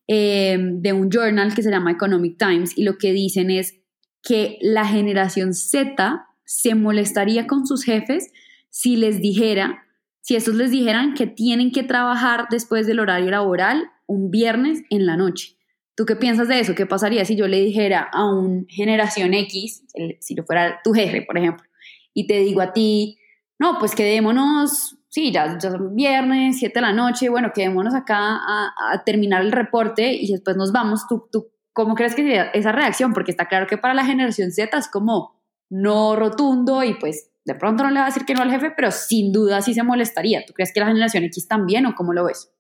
eh, 0.08 0.58
de 0.60 0.94
un 0.94 1.10
journal 1.10 1.53
que 1.53 1.63
se 1.63 1.72
llama 1.72 1.91
Economic 1.91 2.38
Times 2.38 2.77
y 2.77 2.84
lo 2.84 2.98
que 2.98 3.12
dicen 3.12 3.50
es 3.50 3.75
que 4.22 4.58
la 4.62 4.86
generación 4.86 5.53
Z 5.53 6.27
se 6.44 6.75
molestaría 6.75 7.48
con 7.48 7.65
sus 7.65 7.84
jefes 7.84 8.32
si 8.70 8.96
les 8.96 9.22
dijera, 9.22 9.86
si 10.22 10.36
estos 10.36 10.55
les 10.55 10.72
dijeran 10.72 11.13
que 11.13 11.27
tienen 11.27 11.72
que 11.72 11.84
trabajar 11.84 12.48
después 12.50 12.88
del 12.88 13.00
horario 13.00 13.32
laboral 13.32 13.89
un 14.05 14.32
viernes 14.32 14.82
en 14.89 15.05
la 15.05 15.17
noche. 15.17 15.54
¿Tú 15.95 16.05
qué 16.05 16.15
piensas 16.15 16.47
de 16.47 16.59
eso? 16.59 16.75
¿Qué 16.75 16.85
pasaría 16.85 17.25
si 17.25 17.35
yo 17.35 17.47
le 17.47 17.61
dijera 17.61 18.01
a 18.11 18.25
un 18.25 18.67
generación 18.69 19.33
X, 19.33 19.83
si 20.19 20.35
yo 20.35 20.43
fuera 20.43 20.81
tu 20.83 20.93
jefe, 20.93 21.21
por 21.21 21.37
ejemplo, 21.37 21.65
y 22.13 22.27
te 22.27 22.39
digo 22.39 22.61
a 22.61 22.73
ti, 22.73 23.17
no, 23.57 23.77
pues 23.79 23.95
quedémonos 23.95 24.97
sí, 25.15 25.31
ya, 25.31 25.57
ya 25.57 25.71
son 25.71 25.95
viernes, 25.95 26.59
7 26.59 26.73
de 26.75 26.81
la 26.81 26.91
noche, 26.91 27.29
bueno, 27.29 27.51
quedémonos 27.55 27.95
acá 27.95 28.17
a, 28.19 29.03
terminar 29.05 29.41
el 29.43 29.53
reporte 29.53 30.11
y 30.11 30.29
después 30.29 30.57
nos 30.57 30.73
vamos. 30.73 31.07
¿Tú, 31.07 31.29
¿Tú 31.31 31.47
cómo 31.71 31.95
crees 31.95 32.15
que 32.15 32.23
sería 32.23 32.49
esa 32.49 32.73
reacción? 32.73 33.13
Porque 33.13 33.31
está 33.31 33.47
claro 33.47 33.65
que 33.65 33.77
para 33.77 33.93
la 33.93 34.03
generación 34.03 34.51
Z 34.51 34.77
es 34.77 34.89
como 34.89 35.41
no 35.69 36.17
rotundo 36.17 36.83
y 36.83 36.95
pues 36.95 37.31
de 37.45 37.55
pronto 37.55 37.85
no 37.85 37.91
le 37.91 37.99
va 37.99 38.07
a 38.07 38.09
decir 38.09 38.25
que 38.25 38.33
no 38.33 38.41
al 38.41 38.51
jefe, 38.51 38.71
pero 38.75 38.91
sin 38.91 39.31
duda 39.31 39.61
sí 39.61 39.73
se 39.73 39.83
molestaría. 39.83 40.43
¿Tú 40.45 40.51
crees 40.51 40.73
que 40.73 40.81
la 40.81 40.87
generación 40.87 41.23
X 41.23 41.47
también 41.47 41.85
o 41.85 41.95
cómo 41.95 42.11
lo 42.11 42.25
ves? 42.25 42.51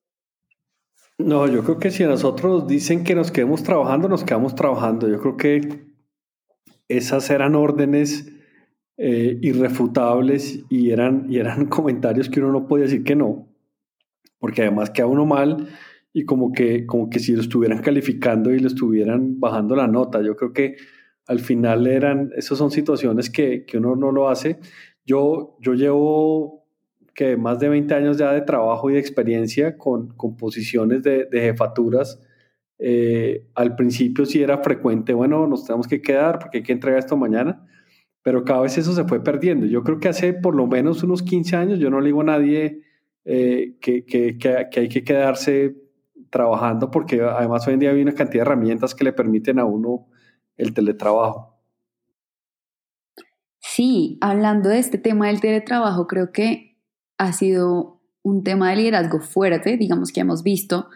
No, 1.17 1.47
yo 1.47 1.63
creo 1.63 1.79
que 1.79 1.91
si 1.91 2.03
a 2.03 2.07
nosotros 2.07 2.67
dicen 2.67 3.05
que 3.05 3.15
nos 3.15 3.31
quedemos 3.31 3.63
trabajando, 3.63 4.09
nos 4.09 4.25
quedamos 4.25 4.53
trabajando. 4.53 5.07
Yo 5.07 5.19
creo 5.19 5.37
que 5.37 5.85
esas 6.89 7.29
eran 7.29 7.55
órdenes 7.55 8.33
eh, 8.97 9.39
irrefutables 9.41 10.63
y 10.69 10.91
eran, 10.91 11.27
y 11.29 11.37
eran 11.37 11.65
comentarios 11.69 12.29
que 12.29 12.41
uno 12.41 12.51
no 12.51 12.67
podía 12.67 12.85
decir 12.85 13.03
que 13.03 13.15
no, 13.15 13.47
porque 14.39 14.61
además 14.63 14.89
queda 14.89 15.07
uno 15.07 15.25
mal 15.25 15.69
y 16.11 16.25
como 16.25 16.51
que, 16.51 16.85
como 16.85 17.09
que 17.09 17.19
si 17.19 17.33
lo 17.33 17.41
estuvieran 17.41 17.81
calificando 17.81 18.53
y 18.53 18.59
lo 18.59 18.67
estuvieran 18.67 19.39
bajando 19.39 19.75
la 19.75 19.87
nota. 19.87 20.21
Yo 20.21 20.35
creo 20.35 20.51
que 20.51 20.75
al 21.27 21.39
final 21.39 21.87
eran, 21.87 22.31
esas 22.35 22.57
son 22.57 22.71
situaciones 22.71 23.29
que, 23.29 23.65
que 23.65 23.77
uno 23.77 23.95
no 23.95 24.11
lo 24.11 24.29
hace. 24.29 24.59
Yo, 25.05 25.57
yo 25.61 25.73
llevo 25.73 26.64
que 27.15 27.37
más 27.37 27.59
de 27.59 27.69
20 27.69 27.93
años 27.95 28.17
ya 28.17 28.31
de 28.31 28.41
trabajo 28.41 28.89
y 28.89 28.93
de 28.93 28.99
experiencia 28.99 29.77
con, 29.77 30.09
con 30.15 30.37
posiciones 30.37 31.01
de, 31.01 31.25
de 31.25 31.41
jefaturas. 31.41 32.21
Eh, 32.77 33.47
al 33.55 33.75
principio 33.75 34.25
sí 34.25 34.43
era 34.43 34.57
frecuente, 34.59 35.13
bueno, 35.13 35.47
nos 35.47 35.65
tenemos 35.65 35.87
que 35.87 36.01
quedar 36.01 36.39
porque 36.39 36.57
hay 36.57 36.63
que 36.63 36.73
entregar 36.73 36.99
esto 36.99 37.15
mañana 37.15 37.65
pero 38.25 38.43
cada 38.43 38.61
vez 38.61 38.75
eso 38.79 38.91
se 38.93 39.03
fue 39.03 39.23
perdiendo. 39.23 39.67
Yo 39.67 39.83
creo 39.83 39.99
que 39.99 40.09
hace 40.09 40.33
por 40.33 40.55
lo 40.55 40.65
menos 40.65 41.03
unos 41.03 41.21
15 41.21 41.57
años 41.57 41.77
yo 41.77 41.91
no 41.91 41.99
le 41.99 42.07
digo 42.07 42.21
a 42.21 42.23
nadie 42.23 42.81
eh, 43.23 43.77
que, 43.79 44.03
que, 44.03 44.39
que, 44.39 44.79
hay 44.79 44.89
que 44.89 45.03
quedarse 45.03 45.75
trabajando 46.31 46.89
porque 46.89 47.21
además 47.21 47.67
hoy 47.67 47.75
en 47.75 47.81
día 47.81 47.91
hay 47.91 48.01
una 48.01 48.15
cantidad 48.15 48.43
de 48.43 48.49
herramientas 48.49 48.95
que 48.95 49.03
le 49.03 49.13
permiten 49.13 49.59
a 49.59 49.65
uno 49.65 50.07
el 50.57 50.73
teletrabajo. 50.73 51.59
Sí, 53.59 54.17
hablando 54.21 54.69
de 54.69 54.79
este 54.79 54.97
tema 54.97 55.27
del 55.27 55.39
teletrabajo, 55.39 56.07
creo 56.07 56.31
que 56.31 56.64
ha 57.17 57.33
sido 57.33 58.01
un 58.23 58.43
tema 58.43 58.69
de 58.69 58.77
liderazgo 58.77 59.19
fuerte, 59.19 59.77
digamos 59.77 60.11
que 60.11 60.21
hemos 60.21 60.43
visto 60.43 60.87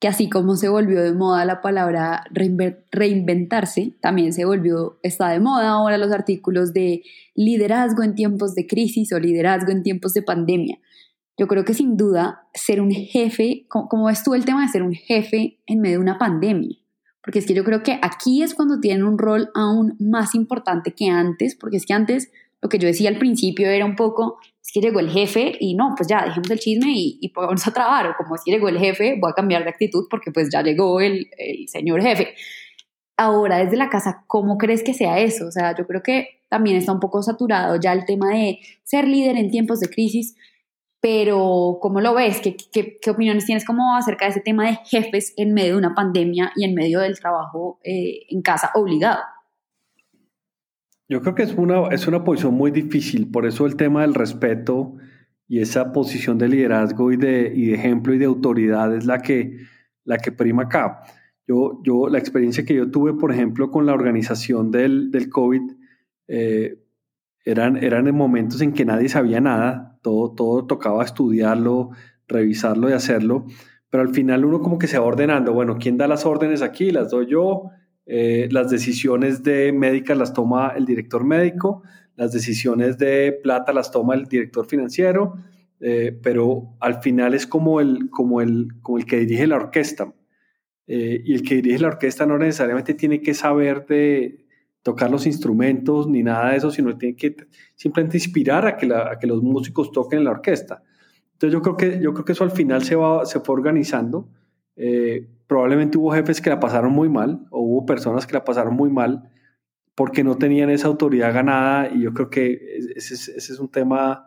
que 0.00 0.08
así 0.08 0.30
como 0.30 0.56
se 0.56 0.70
volvió 0.70 1.02
de 1.02 1.12
moda 1.12 1.44
la 1.44 1.60
palabra 1.60 2.24
reinventarse, 2.30 3.92
también 4.00 4.32
se 4.32 4.46
volvió, 4.46 4.98
está 5.02 5.28
de 5.28 5.40
moda 5.40 5.72
ahora 5.72 5.98
los 5.98 6.10
artículos 6.10 6.72
de 6.72 7.02
liderazgo 7.34 8.02
en 8.02 8.14
tiempos 8.14 8.54
de 8.54 8.66
crisis 8.66 9.12
o 9.12 9.20
liderazgo 9.20 9.70
en 9.70 9.82
tiempos 9.82 10.14
de 10.14 10.22
pandemia. 10.22 10.78
Yo 11.36 11.46
creo 11.46 11.66
que 11.66 11.74
sin 11.74 11.98
duda 11.98 12.48
ser 12.54 12.80
un 12.80 12.90
jefe, 12.90 13.66
como 13.68 14.06
ves 14.06 14.24
tú 14.24 14.34
el 14.34 14.46
tema 14.46 14.62
de 14.62 14.72
ser 14.72 14.82
un 14.82 14.94
jefe 14.94 15.58
en 15.66 15.80
medio 15.80 15.98
de 15.98 16.02
una 16.02 16.18
pandemia? 16.18 16.78
Porque 17.22 17.40
es 17.40 17.46
que 17.46 17.54
yo 17.54 17.64
creo 17.64 17.82
que 17.82 17.98
aquí 18.00 18.42
es 18.42 18.54
cuando 18.54 18.80
tienen 18.80 19.04
un 19.04 19.18
rol 19.18 19.50
aún 19.54 19.96
más 19.98 20.34
importante 20.34 20.94
que 20.94 21.10
antes, 21.10 21.54
porque 21.54 21.76
es 21.76 21.84
que 21.84 21.92
antes 21.92 22.30
lo 22.62 22.68
que 22.68 22.78
yo 22.78 22.86
decía 22.86 23.08
al 23.08 23.18
principio 23.18 23.68
era 23.68 23.84
un 23.84 23.96
poco, 23.96 24.38
es 24.62 24.70
que 24.72 24.80
llegó 24.80 25.00
el 25.00 25.10
jefe 25.10 25.56
y 25.58 25.74
no, 25.74 25.94
pues 25.96 26.08
ya, 26.08 26.24
dejemos 26.24 26.50
el 26.50 26.58
chisme 26.58 26.92
y, 26.92 27.18
y 27.20 27.32
vamos 27.32 27.66
a 27.66 27.72
trabajar, 27.72 28.08
o 28.08 28.14
como 28.16 28.34
es 28.34 28.42
que 28.44 28.50
llegó 28.50 28.68
el 28.68 28.78
jefe, 28.78 29.16
voy 29.18 29.30
a 29.30 29.34
cambiar 29.34 29.64
de 29.64 29.70
actitud 29.70 30.06
porque 30.10 30.30
pues 30.30 30.50
ya 30.52 30.62
llegó 30.62 31.00
el, 31.00 31.28
el 31.38 31.68
señor 31.68 32.02
jefe. 32.02 32.34
Ahora, 33.16 33.58
desde 33.58 33.76
la 33.76 33.90
casa, 33.90 34.24
¿cómo 34.26 34.56
crees 34.56 34.82
que 34.82 34.94
sea 34.94 35.18
eso? 35.18 35.46
O 35.46 35.50
sea, 35.50 35.74
yo 35.76 35.86
creo 35.86 36.02
que 36.02 36.42
también 36.48 36.76
está 36.76 36.92
un 36.92 37.00
poco 37.00 37.22
saturado 37.22 37.76
ya 37.80 37.92
el 37.92 38.04
tema 38.04 38.30
de 38.30 38.58
ser 38.82 39.06
líder 39.06 39.36
en 39.36 39.50
tiempos 39.50 39.80
de 39.80 39.88
crisis, 39.88 40.36
pero 41.00 41.78
¿cómo 41.80 42.00
lo 42.00 42.14
ves? 42.14 42.40
¿Qué, 42.40 42.56
qué, 42.72 42.98
qué 43.00 43.10
opiniones 43.10 43.46
tienes 43.46 43.64
como 43.64 43.96
acerca 43.96 44.26
de 44.26 44.32
ese 44.32 44.40
tema 44.40 44.66
de 44.66 44.78
jefes 44.84 45.32
en 45.36 45.54
medio 45.54 45.72
de 45.72 45.78
una 45.78 45.94
pandemia 45.94 46.52
y 46.56 46.64
en 46.64 46.74
medio 46.74 47.00
del 47.00 47.18
trabajo 47.18 47.78
eh, 47.84 48.26
en 48.28 48.42
casa 48.42 48.70
obligado? 48.74 49.20
Yo 51.10 51.20
creo 51.22 51.34
que 51.34 51.42
es 51.42 51.54
una, 51.54 51.88
es 51.88 52.06
una 52.06 52.22
posición 52.22 52.54
muy 52.54 52.70
difícil, 52.70 53.28
por 53.32 53.44
eso 53.44 53.66
el 53.66 53.74
tema 53.74 54.02
del 54.02 54.14
respeto 54.14 54.94
y 55.48 55.58
esa 55.58 55.92
posición 55.92 56.38
de 56.38 56.48
liderazgo 56.48 57.10
y 57.10 57.16
de, 57.16 57.52
y 57.52 57.66
de 57.66 57.74
ejemplo 57.74 58.14
y 58.14 58.18
de 58.18 58.26
autoridad 58.26 58.94
es 58.94 59.06
la 59.06 59.18
que, 59.18 59.56
la 60.04 60.18
que 60.18 60.30
prima 60.30 60.62
acá. 60.62 61.02
Yo, 61.48 61.80
yo, 61.82 62.06
la 62.08 62.18
experiencia 62.18 62.64
que 62.64 62.76
yo 62.76 62.92
tuve, 62.92 63.12
por 63.14 63.32
ejemplo, 63.32 63.72
con 63.72 63.86
la 63.86 63.92
organización 63.92 64.70
del, 64.70 65.10
del 65.10 65.28
COVID, 65.28 65.62
eh, 66.28 66.78
eran, 67.44 67.76
eran 67.76 68.06
en 68.06 68.14
momentos 68.14 68.60
en 68.60 68.72
que 68.72 68.84
nadie 68.84 69.08
sabía 69.08 69.40
nada, 69.40 69.98
todo, 70.02 70.32
todo 70.36 70.66
tocaba 70.68 71.02
estudiarlo, 71.02 71.90
revisarlo 72.28 72.88
y 72.88 72.92
hacerlo, 72.92 73.46
pero 73.90 74.04
al 74.04 74.14
final 74.14 74.44
uno 74.44 74.60
como 74.60 74.78
que 74.78 74.86
se 74.86 74.96
va 74.96 75.06
ordenando, 75.06 75.52
bueno, 75.52 75.76
¿quién 75.80 75.96
da 75.96 76.06
las 76.06 76.24
órdenes 76.24 76.62
aquí? 76.62 76.92
Las 76.92 77.10
doy 77.10 77.26
yo, 77.26 77.72
eh, 78.12 78.48
las 78.50 78.68
decisiones 78.68 79.44
de 79.44 79.72
médicas 79.72 80.18
las 80.18 80.32
toma 80.32 80.72
el 80.74 80.84
director 80.84 81.22
médico, 81.22 81.84
las 82.16 82.32
decisiones 82.32 82.98
de 82.98 83.38
plata 83.40 83.72
las 83.72 83.92
toma 83.92 84.16
el 84.16 84.24
director 84.24 84.66
financiero, 84.66 85.36
eh, 85.78 86.18
pero 86.20 86.74
al 86.80 87.00
final 87.02 87.34
es 87.34 87.46
como 87.46 87.80
el, 87.80 88.10
como 88.10 88.40
el, 88.40 88.80
como 88.82 88.98
el 88.98 89.06
que 89.06 89.20
dirige 89.20 89.46
la 89.46 89.54
orquesta. 89.54 90.12
Eh, 90.88 91.22
y 91.24 91.34
el 91.34 91.42
que 91.42 91.54
dirige 91.54 91.78
la 91.78 91.86
orquesta 91.86 92.26
no 92.26 92.36
necesariamente 92.36 92.94
tiene 92.94 93.22
que 93.22 93.32
saber 93.32 93.86
de 93.86 94.44
tocar 94.82 95.08
los 95.08 95.24
instrumentos 95.24 96.08
ni 96.08 96.24
nada 96.24 96.50
de 96.50 96.56
eso, 96.56 96.72
sino 96.72 96.98
tiene 96.98 97.14
que 97.14 97.36
simplemente 97.76 98.16
inspirar 98.16 98.66
a 98.66 98.76
que, 98.76 98.92
a 98.92 99.20
que 99.20 99.28
los 99.28 99.40
músicos 99.40 99.92
toquen 99.92 100.18
en 100.18 100.24
la 100.24 100.32
orquesta. 100.32 100.82
Entonces 101.34 101.52
yo 101.52 101.62
creo 101.62 101.76
que, 101.76 102.02
yo 102.02 102.12
creo 102.12 102.24
que 102.24 102.32
eso 102.32 102.42
al 102.42 102.50
final 102.50 102.82
se, 102.82 102.96
va, 102.96 103.24
se 103.24 103.38
fue 103.38 103.54
organizando 103.54 104.28
Eh, 104.82 105.28
probablemente 105.46 105.98
hubo 105.98 106.10
jefes 106.12 106.40
que 106.40 106.48
la 106.48 106.58
pasaron 106.58 106.92
muy 106.92 107.10
mal 107.10 107.46
o 107.50 107.60
hubo 107.60 107.84
personas 107.84 108.26
que 108.26 108.32
la 108.32 108.44
pasaron 108.44 108.74
muy 108.74 108.88
mal 108.88 109.28
porque 109.94 110.24
no 110.24 110.38
tenían 110.38 110.70
esa 110.70 110.88
autoridad 110.88 111.34
ganada 111.34 111.90
y 111.92 112.00
yo 112.00 112.14
creo 112.14 112.30
que 112.30 112.78
ese 112.96 113.14
es, 113.14 113.58
un 113.60 113.68
tema, 113.68 114.26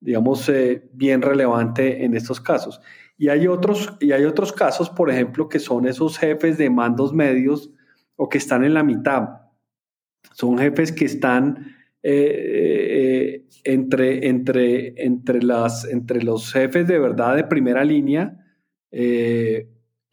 digamos, 0.00 0.48
eh, 0.48 0.88
bien 0.92 1.22
relevante 1.22 2.04
en 2.04 2.16
estos 2.16 2.40
casos. 2.40 2.80
Y 3.16 3.28
hay, 3.28 3.46
otros, 3.46 3.96
y 4.00 4.10
hay 4.10 4.24
otros 4.24 4.52
casos, 4.52 4.90
por 4.90 5.10
ejemplo, 5.10 5.48
que 5.48 5.60
son 5.60 5.86
esos 5.86 6.18
jefes 6.18 6.58
de 6.58 6.70
mandos 6.70 7.12
medios 7.12 7.70
o 8.16 8.28
que 8.28 8.38
están 8.38 8.64
en 8.64 8.74
la 8.74 8.82
mitad. 8.82 9.28
Son 10.32 10.58
jefes 10.58 10.90
que 10.90 11.04
están 11.04 11.76
eh, 12.02 13.44
eh, 13.44 13.46
entre, 13.62 14.26
entre, 14.26 15.04
entre, 15.04 15.40
las, 15.40 15.84
entre 15.84 16.20
los 16.24 16.52
jefes 16.52 16.88
de 16.88 16.98
verdad 16.98 17.36
de 17.36 17.44
primera 17.44 17.84
línea 17.84 18.40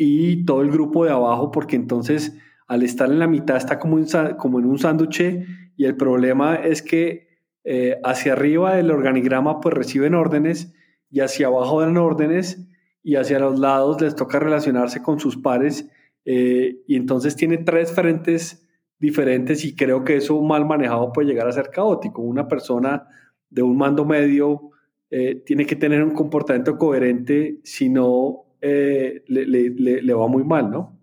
y 0.04 0.46
todo 0.46 0.64
el 0.64 0.72
grupo 0.72 1.06
de 1.06 1.12
abajo, 1.12 1.52
porque 1.52 1.76
entonces 1.76 2.36
al 2.68 2.82
estar 2.82 3.12
en 3.12 3.20
la 3.20 3.28
mitad 3.28 3.56
está 3.56 3.78
como, 3.78 4.00
en 4.00 4.66
un 4.66 4.80
sándwich 4.80 5.46
y 5.78 5.86
el 5.86 5.96
problema 5.96 6.56
es 6.56 6.82
que 6.82 7.28
eh, 7.64 8.00
hacia 8.04 8.34
arriba 8.34 8.76
del 8.76 8.90
organigrama 8.90 9.60
pues 9.60 9.76
reciben 9.76 10.16
órdenes 10.16 10.74
y 11.12 11.20
hacia 11.20 11.46
abajo 11.46 11.82
dan 11.82 11.98
órdenes 11.98 12.68
y 13.04 13.18
hacia 13.18 13.38
los 13.38 13.60
lados 13.60 14.02
les 14.02 14.16
toca 14.16 14.40
relacionarse 14.40 15.04
con 15.04 15.20
sus 15.20 15.38
pares 15.38 15.88
eh, 16.26 16.78
y 16.88 16.96
entonces 16.96 17.36
tiene 17.36 17.60
tres 17.60 17.92
frentes 17.92 18.68
diferentes 18.98 19.64
y 19.66 19.76
creo 19.76 20.04
que 20.04 20.16
eso 20.16 20.42
mal 20.42 20.66
manejado 20.66 21.14
puede 21.14 21.28
llegar 21.28 21.48
a 21.48 21.52
ser 21.52 21.70
caótico. 21.70 22.24
Una 22.24 22.48
persona 22.48 23.08
de 23.52 23.62
un 23.62 23.78
mando 23.78 24.04
medio 24.04 24.72
eh, 25.12 25.44
tiene 25.46 25.68
que 25.68 25.76
tener 25.76 26.04
un 26.04 26.16
comportamiento 26.16 26.80
coherente, 26.80 27.60
si 27.64 27.90
no 27.90 28.48
le, 28.62 29.70
le 30.02 30.14
va 30.14 30.28
muy 30.28 30.44
mal, 30.44 30.70
¿no? 30.70 30.98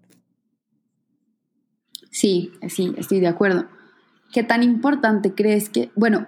Sí, 2.11 2.53
sí, 2.69 2.95
estoy 2.97 3.21
de 3.21 3.29
acuerdo. 3.29 3.67
¿Qué 4.33 4.43
tan 4.43 4.63
importante 4.63 5.35
crees 5.35 5.69
que, 5.69 5.91
bueno, 5.95 6.27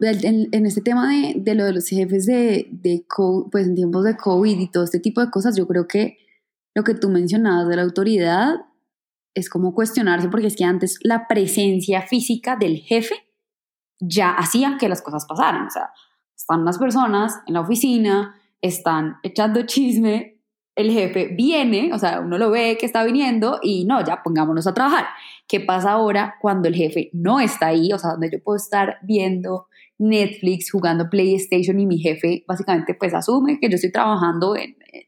en, 0.00 0.66
este 0.66 0.80
tema 0.80 1.08
de, 1.10 1.54
lo 1.54 1.64
de 1.64 1.72
los 1.72 1.88
jefes 1.88 2.26
de, 2.26 2.68
de 2.70 3.06
pues 3.50 3.66
en 3.66 3.74
tiempos 3.74 4.04
de 4.04 4.16
COVID 4.16 4.58
y 4.58 4.70
todo 4.70 4.84
este 4.84 5.00
tipo 5.00 5.20
de 5.20 5.30
cosas, 5.30 5.56
yo 5.56 5.66
creo 5.66 5.86
que 5.86 6.18
lo 6.74 6.82
que 6.82 6.94
tú 6.94 7.08
mencionabas 7.08 7.68
de 7.68 7.76
la 7.76 7.82
autoridad 7.82 8.56
es 9.34 9.48
como 9.48 9.74
cuestionarse, 9.74 10.28
porque 10.28 10.48
es 10.48 10.56
que 10.56 10.64
antes 10.64 10.98
la 11.02 11.26
presencia 11.28 12.02
física 12.02 12.56
del 12.56 12.78
jefe 12.78 13.14
ya 14.00 14.30
hacía 14.30 14.76
que 14.78 14.88
las 14.88 15.02
cosas 15.02 15.24
pasaran. 15.26 15.66
O 15.66 15.70
sea, 15.70 15.90
están 16.36 16.60
unas 16.60 16.78
personas 16.78 17.40
en 17.46 17.54
la 17.54 17.60
oficina, 17.60 18.34
están 18.60 19.16
echando 19.22 19.62
chisme, 19.62 20.33
el 20.76 20.90
jefe 20.90 21.28
viene, 21.28 21.92
o 21.92 21.98
sea, 21.98 22.20
uno 22.20 22.36
lo 22.36 22.50
ve 22.50 22.76
que 22.78 22.86
está 22.86 23.04
viniendo 23.04 23.60
y 23.62 23.84
no, 23.84 24.04
ya 24.04 24.22
pongámonos 24.22 24.66
a 24.66 24.74
trabajar. 24.74 25.06
¿Qué 25.46 25.60
pasa 25.60 25.92
ahora 25.92 26.36
cuando 26.40 26.68
el 26.68 26.74
jefe 26.74 27.10
no 27.12 27.38
está 27.38 27.68
ahí? 27.68 27.92
O 27.92 27.98
sea, 27.98 28.12
donde 28.12 28.30
yo 28.30 28.42
puedo 28.42 28.56
estar 28.56 28.98
viendo 29.02 29.68
Netflix, 29.98 30.70
jugando 30.72 31.08
PlayStation 31.08 31.78
y 31.78 31.86
mi 31.86 31.98
jefe 31.98 32.44
básicamente 32.48 32.94
pues 32.94 33.14
asume 33.14 33.60
que 33.60 33.68
yo 33.68 33.76
estoy 33.76 33.92
trabajando 33.92 34.54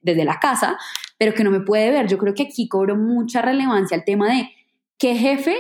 desde 0.03 0.25
la 0.25 0.39
casa, 0.39 0.77
pero 1.19 1.35
que 1.35 1.43
no 1.43 1.51
me 1.51 1.61
puede 1.61 1.91
ver. 1.91 2.07
Yo 2.07 2.19
creo 2.19 2.35
que 2.35 2.45
aquí 2.45 2.69
cobro 2.69 2.97
mucha 2.97 3.43
relevancia 3.43 3.97
el 3.97 4.05
tema 4.05 4.33
de 4.33 4.51
qué 4.99 5.17
jefe 5.17 5.57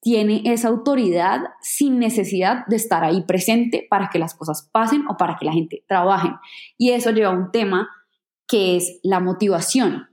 tiene 0.00 0.42
esa 0.44 0.68
autoridad 0.68 1.40
sin 1.60 1.98
necesidad 1.98 2.66
de 2.66 2.76
estar 2.76 3.04
ahí 3.04 3.22
presente 3.22 3.86
para 3.88 4.10
que 4.10 4.18
las 4.18 4.34
cosas 4.34 4.68
pasen 4.70 5.04
o 5.08 5.16
para 5.16 5.36
que 5.36 5.46
la 5.46 5.52
gente 5.52 5.82
trabaje. 5.88 6.28
Y 6.76 6.90
eso 6.90 7.10
lleva 7.10 7.28
a 7.28 7.36
un 7.36 7.50
tema 7.50 7.88
que 8.46 8.76
es 8.76 9.00
la 9.02 9.20
motivación. 9.20 10.08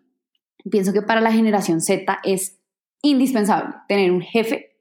Pienso 0.70 0.94
que 0.94 1.02
para 1.02 1.22
la 1.22 1.32
generación 1.32 1.82
Z 1.82 2.20
es 2.24 2.60
indispensable 3.02 3.76
tener 3.88 4.12
un 4.12 4.22
jefe 4.22 4.78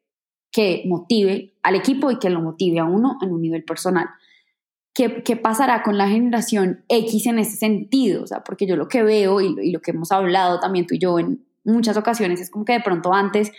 que 0.53 0.83
motive 0.87 1.55
al 1.63 1.77
equipo 1.77 2.11
y 2.11 2.19
que 2.19 2.31
lo 2.31 2.41
motive 2.41 2.81
a 2.81 2.85
uno 2.85 3.19
en 3.23 3.31
un 3.31 3.41
nivel 3.41 3.65
personal. 3.65 4.09
¿Qué, 4.93 5.23
qué 5.23 5.37
pasará 5.37 5.83
con 5.83 5.97
la 5.97 6.09
generación 6.09 6.85
X 6.89 7.27
en 7.27 7.39
ese 7.39 7.57
sentido? 7.57 8.25
O 8.25 8.27
sea, 8.27 8.43
porque 8.43 8.67
yo 8.67 8.77
lo 8.77 8.89
que 8.89 9.03
veo 9.03 9.41
y, 9.41 9.55
y 9.63 9.71
lo 9.71 9.81
que 9.81 9.93
hemos 9.93 10.11
hablado 10.11 10.59
también 10.59 10.87
tú 10.87 10.95
y 10.95 10.99
yo 10.99 11.19
en 11.19 11.47
muchas 11.65 11.97
ocasiones 11.97 12.41
es 12.41 12.51
como 12.51 12.65
que 12.65 12.73
de 12.73 12.81
pronto 12.81 13.13
antes 13.15 13.53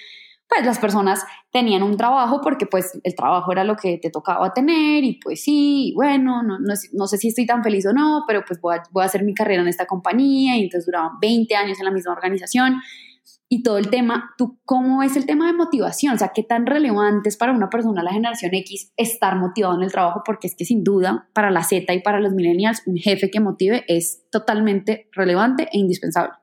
pues 0.53 0.65
las 0.65 0.79
personas 0.79 1.23
tenían 1.49 1.81
un 1.81 1.95
trabajo 1.95 2.41
porque 2.41 2.65
pues 2.65 2.99
el 3.03 3.15
trabajo 3.15 3.53
era 3.53 3.63
lo 3.63 3.77
que 3.77 3.97
te 3.97 4.09
tocaba 4.09 4.53
tener 4.53 5.01
y 5.05 5.17
pues 5.17 5.41
sí, 5.41 5.93
bueno, 5.95 6.43
no, 6.43 6.57
no, 6.59 7.07
sé 7.07 7.17
si 7.17 7.29
estoy 7.29 7.45
tan 7.45 7.63
feliz 7.63 7.85
o 7.85 7.93
no, 7.93 8.25
pero 8.27 8.43
pues 8.45 8.59
voy 8.59 8.75
a, 8.75 9.05
hacer 9.05 9.23
mi 9.23 9.33
carrera 9.33 9.61
en 9.61 9.69
esta 9.69 9.85
compañía 9.85 10.57
y 10.57 10.63
entonces 10.63 10.85
duraban 10.85 11.19
20 11.21 11.55
años 11.55 11.79
en 11.79 11.85
la 11.85 11.91
misma 11.91 12.11
organización 12.11 12.81
y 13.47 13.63
todo 13.63 13.77
el 13.77 13.89
tema, 13.89 14.33
¿tú 14.37 14.59
cómo 14.65 15.03
es 15.03 15.15
el 15.15 15.25
tema 15.25 15.47
de 15.47 15.53
motivación? 15.53 16.15
O 16.15 16.17
sea, 16.17 16.31
¿qué 16.35 16.43
tan 16.43 16.65
relevante 16.65 17.29
es 17.29 17.37
para 17.37 17.53
una 17.53 17.69
persona 17.69 18.03
la 18.03 18.11
generación 18.11 18.53
X 18.53 18.91
estar 18.97 19.37
motivado 19.37 19.75
en 19.75 19.83
el 19.83 19.91
trabajo? 19.91 20.21
Porque 20.25 20.47
es 20.47 20.55
que 20.55 20.65
sin 20.65 20.83
duda 20.83 21.29
para 21.33 21.49
la 21.49 21.63
Z 21.63 21.93
y 21.93 22.01
para 22.01 22.19
los 22.19 22.33
millennials 22.33 22.81
un 22.85 22.97
jefe 22.97 23.31
que 23.31 23.39
motive 23.39 23.85
es 23.87 24.29
totalmente 24.31 25.07
relevante 25.13 25.69
e 25.71 25.77
indispensable. 25.77 26.40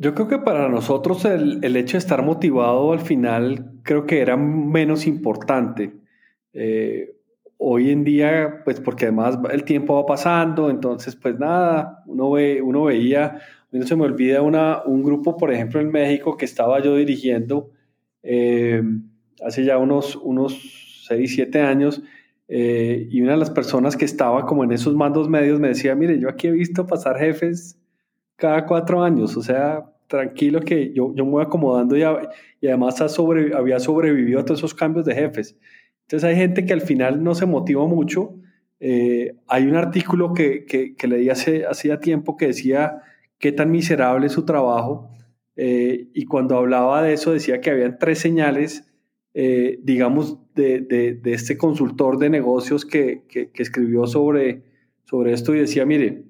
Yo 0.00 0.14
creo 0.14 0.28
que 0.28 0.38
para 0.38 0.68
nosotros 0.68 1.24
el, 1.24 1.58
el, 1.64 1.76
hecho 1.76 1.94
de 1.94 1.98
estar 1.98 2.22
motivado 2.22 2.92
al 2.92 3.00
final 3.00 3.72
creo 3.82 4.06
que 4.06 4.20
era 4.20 4.36
menos 4.36 5.08
importante. 5.08 5.92
Eh, 6.52 7.16
hoy 7.56 7.90
en 7.90 8.04
día, 8.04 8.62
pues 8.64 8.78
porque 8.80 9.06
además 9.06 9.38
el 9.50 9.64
tiempo 9.64 9.96
va 9.96 10.06
pasando, 10.06 10.70
entonces 10.70 11.16
pues 11.16 11.36
nada, 11.40 12.04
uno, 12.06 12.30
ve, 12.30 12.62
uno 12.62 12.84
veía, 12.84 13.26
a 13.26 13.66
mí 13.72 13.80
no 13.80 13.86
se 13.86 13.96
me 13.96 14.04
olvida 14.04 14.40
una, 14.40 14.82
un 14.84 15.02
grupo, 15.02 15.36
por 15.36 15.52
ejemplo, 15.52 15.80
en 15.80 15.90
México 15.90 16.36
que 16.36 16.44
estaba 16.44 16.80
yo 16.80 16.94
dirigiendo 16.94 17.70
eh, 18.22 18.80
hace 19.44 19.64
ya 19.64 19.78
unos, 19.78 20.14
unos 20.14 21.04
6, 21.08 21.34
7 21.34 21.60
años, 21.60 22.02
eh, 22.46 23.08
y 23.10 23.20
una 23.20 23.32
de 23.32 23.38
las 23.38 23.50
personas 23.50 23.96
que 23.96 24.04
estaba 24.04 24.46
como 24.46 24.62
en 24.62 24.70
esos 24.70 24.94
mandos 24.94 25.28
medios 25.28 25.58
me 25.58 25.68
decía, 25.68 25.96
mire, 25.96 26.20
yo 26.20 26.28
aquí 26.28 26.46
he 26.46 26.52
visto 26.52 26.86
pasar 26.86 27.18
jefes 27.18 27.78
cada 28.38 28.64
cuatro 28.64 29.02
años, 29.02 29.36
o 29.36 29.42
sea, 29.42 29.84
tranquilo 30.06 30.60
que 30.60 30.94
yo, 30.94 31.14
yo 31.14 31.26
me 31.26 31.32
voy 31.32 31.42
acomodando 31.42 31.94
y, 31.96 32.02
además 32.66 33.00
había 33.54 33.78
sobrevivido 33.78 34.40
a 34.40 34.44
todos 34.46 34.60
esos 34.60 34.72
cambios 34.72 35.04
de 35.04 35.14
jefes. 35.14 35.58
Entonces 36.06 36.26
hay 36.26 36.36
gente 36.36 36.64
que 36.64 36.72
al 36.72 36.80
final 36.80 37.22
no 37.22 37.34
se 37.34 37.44
motiva 37.44 37.86
mucho. 37.86 38.34
Eh, 38.80 39.36
hay 39.46 39.66
un 39.66 39.76
artículo 39.76 40.32
que, 40.32 40.64
que, 40.64 40.94
que 40.94 41.06
leí 41.06 41.28
hace, 41.28 41.66
hacía 41.66 42.00
tiempo 42.00 42.38
que 42.38 42.46
decía 42.46 43.02
qué 43.38 43.52
tan 43.52 43.70
miserable 43.70 44.28
es 44.28 44.32
su 44.32 44.46
trabajo 44.46 45.10
eh, 45.60 46.06
y 46.14 46.24
cuando 46.26 46.56
hablaba 46.56 47.02
de 47.02 47.14
eso 47.14 47.32
decía 47.32 47.60
que 47.60 47.70
habían 47.70 47.98
tres 47.98 48.20
señales, 48.20 48.84
eh, 49.34 49.80
digamos, 49.82 50.38
de, 50.54 50.82
de, 50.82 51.14
de, 51.14 51.32
este 51.32 51.58
consultor 51.58 52.16
de 52.18 52.30
negocios 52.30 52.84
que, 52.84 53.24
que, 53.28 53.50
escribió 53.56 54.06
sobre, 54.06 54.62
sobre 55.02 55.32
esto 55.32 55.56
y 55.56 55.58
decía, 55.58 55.84
mire, 55.84 56.22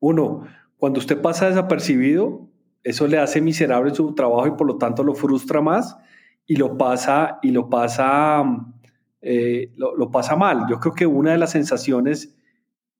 uno, 0.00 0.44
cuando 0.82 0.98
usted 0.98 1.22
pasa 1.22 1.46
desapercibido, 1.46 2.48
eso 2.82 3.06
le 3.06 3.16
hace 3.16 3.40
miserable 3.40 3.94
su 3.94 4.16
trabajo 4.16 4.48
y 4.48 4.56
por 4.56 4.66
lo 4.66 4.78
tanto 4.78 5.04
lo 5.04 5.14
frustra 5.14 5.60
más 5.60 5.96
y 6.44 6.56
lo 6.56 6.76
pasa, 6.76 7.38
y 7.40 7.52
lo 7.52 7.70
pasa, 7.70 8.42
eh, 9.20 9.70
lo, 9.76 10.10
pasa 10.10 10.34
mal. 10.34 10.64
Yo 10.68 10.80
creo 10.80 10.92
que 10.92 11.06
una 11.06 11.30
de 11.30 11.38
las 11.38 11.52
sensaciones 11.52 12.36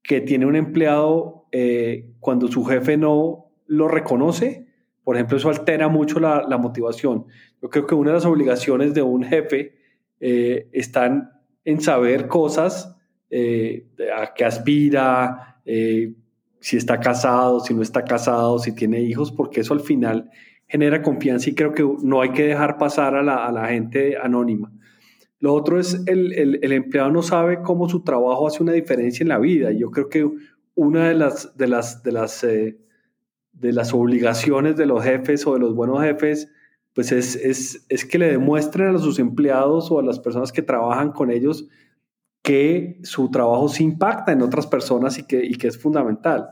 que 0.01 0.21
tiene 0.21 0.47
un 0.47 0.55
empleado 0.55 1.49
eh, 1.51 2.15
cuando 2.21 2.47
su 2.47 2.65
jefe 2.65 2.97
no 2.97 3.51
lo 3.67 3.89
reconoce, 3.89 4.65
por 5.03 5.17
ejemplo, 5.17 5.39
eso 5.39 5.49
altera 5.49 5.89
mucho 5.89 6.21
la, 6.21 6.59
motivación. 6.59 7.27
Yo 7.61 7.69
creo 7.69 7.89
que 7.89 7.97
una 7.97 8.11
de 8.11 8.15
las 8.19 8.27
obligaciones 8.27 8.95
de 8.95 9.03
un 9.03 9.25
jefe 9.25 9.75
eh, 10.21 10.69
están 10.71 11.33
en 11.65 11.81
saber 11.81 12.29
cosas 12.29 12.97
a 13.29 14.35
que 14.35 14.45
aspira, 14.45 15.61
si 16.63 16.77
está 16.77 17.01
casado, 17.01 17.59
si 17.59 17.75
no 17.75 17.83
está 17.83 18.05
casado, 18.05 18.61
si 18.61 18.73
tiene 18.73 19.01
hijos, 19.01 19.33
porque 19.33 19.61
eso 19.61 19.75
al 19.75 19.81
final 19.81 20.31
genera 20.69 21.03
confianza 21.03 21.51
y 21.51 21.55
creo 21.55 21.75
que 21.75 21.85
no 22.03 22.23
hay 22.23 22.31
que 22.31 22.47
dejar 22.47 22.79
pasar 22.79 23.17
a 23.17 23.23
la, 23.23 23.47
a 23.47 23.53
la 23.53 23.67
gente 23.67 24.17
anónima. 24.17 24.73
Lo 25.41 25.55
otro 25.55 25.81
es 25.81 26.01
el, 26.07 26.33
el, 26.35 26.61
el, 26.63 26.73
empleado 26.73 27.11
no 27.11 27.23
sabe 27.23 27.63
cómo 27.63 27.89
su 27.89 28.05
trabajo 28.05 28.47
hace 28.47 28.63
una 28.63 28.73
diferencia 28.73 29.25
en 29.25 29.31
la 29.31 29.39
vida. 29.41 29.73
Yo 29.73 29.91
creo 29.91 30.09
que 30.09 30.31
una 30.77 31.09
de 31.09 31.15
las, 31.15 31.57
de 31.57 31.67
las, 31.67 32.05
de 32.05 32.13
las, 32.13 32.45
eh, 32.45 32.79
de 33.53 33.73
las 33.73 33.93
obligaciones 33.93 34.77
de 34.77 34.87
los 34.87 35.03
jefes 35.03 35.45
o 35.49 35.55
de 35.55 35.59
los 35.59 35.75
buenos 35.75 36.01
jefes, 36.01 36.49
pues 36.95 37.11
es, 37.11 37.35
es, 37.35 37.85
es 37.89 38.05
que 38.05 38.19
le 38.19 38.31
demuestren 38.31 38.95
a 38.95 38.99
sus 38.99 39.19
empleados 39.19 39.91
o 39.91 39.99
a 39.99 40.05
las 40.05 40.21
personas 40.21 40.53
que 40.53 40.63
trabajan 40.63 41.11
con 41.11 41.33
ellos 41.33 41.69
que 42.43 42.99
su 43.05 43.31
trabajo 43.31 43.69
se 43.69 43.85
impacta 43.85 44.33
en 44.33 44.43
otras 44.43 44.67
personas 44.67 45.19
y 45.19 45.27
que, 45.27 45.45
y 45.45 45.55
que 45.55 45.69
es 45.69 45.79
fundamental. 45.79 46.51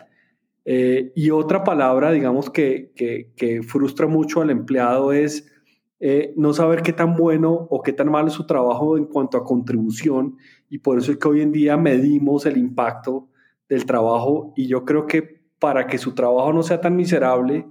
Eh, 0.64 1.12
y 1.16 1.30
otra 1.30 1.64
palabra, 1.64 2.12
digamos, 2.12 2.48
que, 2.50 2.92
que, 2.94 3.62
frustra 3.62 4.06
mucho 4.06 4.40
al 4.40 4.50
empleado 4.50 5.12
es 5.12 5.50
eh, 5.98 6.32
no 6.36 6.52
saber 6.52 6.82
qué 6.82 6.92
tan 6.92 7.16
bueno 7.16 7.52
o 7.52 7.82
qué 7.82 7.92
tan 7.92 8.10
malo 8.10 8.28
es 8.28 8.34
su 8.34 8.46
trabajo 8.46 8.96
en 8.96 9.06
cuanto 9.06 9.36
a 9.36 9.44
contribución. 9.44 10.36
Y 10.68 10.78
por 10.78 10.98
eso 10.98 11.12
es 11.12 11.18
que 11.18 11.28
hoy 11.28 11.40
en 11.40 11.52
día 11.52 11.76
medimos 11.76 12.46
el 12.46 12.56
impacto 12.56 13.28
del 13.68 13.84
trabajo. 13.84 14.52
Y 14.56 14.68
yo 14.68 14.84
creo 14.84 15.06
que 15.06 15.40
para 15.58 15.86
que 15.86 15.98
su 15.98 16.14
trabajo 16.14 16.52
no 16.52 16.62
sea 16.62 16.80
tan 16.80 16.94
miserable, 16.94 17.66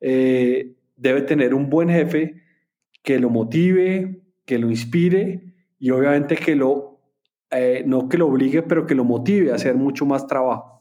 eh, 0.00 0.74
debe 0.96 1.22
tener 1.22 1.54
un 1.54 1.68
buen 1.70 1.88
jefe 1.88 2.42
que 3.02 3.18
lo 3.18 3.30
motive, 3.30 4.22
que 4.44 4.58
lo 4.58 4.70
inspire 4.70 5.54
y 5.78 5.90
obviamente 5.90 6.36
que 6.36 6.54
lo, 6.54 6.93
eh, 7.58 7.84
no 7.86 8.08
que 8.08 8.18
lo 8.18 8.28
obligue, 8.28 8.62
pero 8.62 8.86
que 8.86 8.94
lo 8.94 9.04
motive 9.04 9.52
a 9.52 9.56
hacer 9.56 9.74
mucho 9.74 10.06
más 10.06 10.26
trabajo. 10.26 10.74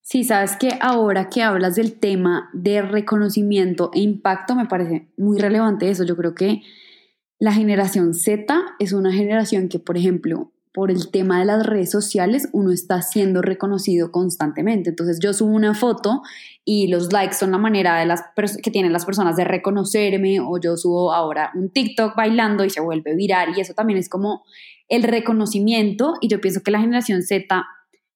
Sí, 0.00 0.24
sabes 0.24 0.56
que 0.56 0.70
ahora 0.80 1.28
que 1.28 1.42
hablas 1.42 1.76
del 1.76 1.98
tema 1.98 2.48
de 2.54 2.80
reconocimiento 2.80 3.90
e 3.92 4.00
impacto, 4.00 4.54
me 4.54 4.64
parece 4.64 5.08
muy 5.18 5.38
relevante 5.38 5.90
eso. 5.90 6.04
Yo 6.04 6.16
creo 6.16 6.34
que 6.34 6.62
la 7.38 7.52
generación 7.52 8.14
Z 8.14 8.58
es 8.78 8.94
una 8.94 9.12
generación 9.12 9.68
que, 9.68 9.78
por 9.78 9.98
ejemplo, 9.98 10.50
por 10.72 10.90
el 10.90 11.10
tema 11.10 11.40
de 11.40 11.46
las 11.46 11.66
redes 11.66 11.90
sociales, 11.90 12.48
uno 12.52 12.72
está 12.72 13.02
siendo 13.02 13.42
reconocido 13.42 14.12
constantemente. 14.12 14.90
Entonces 14.90 15.18
yo 15.20 15.32
subo 15.32 15.50
una 15.50 15.74
foto 15.74 16.22
y 16.64 16.88
los 16.88 17.12
likes 17.12 17.34
son 17.34 17.50
la 17.50 17.58
manera 17.58 17.98
de 17.98 18.06
las 18.06 18.22
que 18.62 18.70
tienen 18.70 18.92
las 18.92 19.04
personas 19.04 19.36
de 19.36 19.44
reconocerme 19.44 20.40
o 20.40 20.58
yo 20.58 20.76
subo 20.76 21.12
ahora 21.12 21.50
un 21.54 21.70
TikTok 21.70 22.14
bailando 22.16 22.64
y 22.64 22.70
se 22.70 22.80
vuelve 22.80 23.14
viral 23.14 23.56
y 23.56 23.60
eso 23.60 23.74
también 23.74 23.98
es 23.98 24.08
como 24.08 24.44
el 24.88 25.02
reconocimiento 25.02 26.14
y 26.20 26.28
yo 26.28 26.40
pienso 26.40 26.62
que 26.62 26.70
la 26.70 26.80
generación 26.80 27.22
Z 27.22 27.66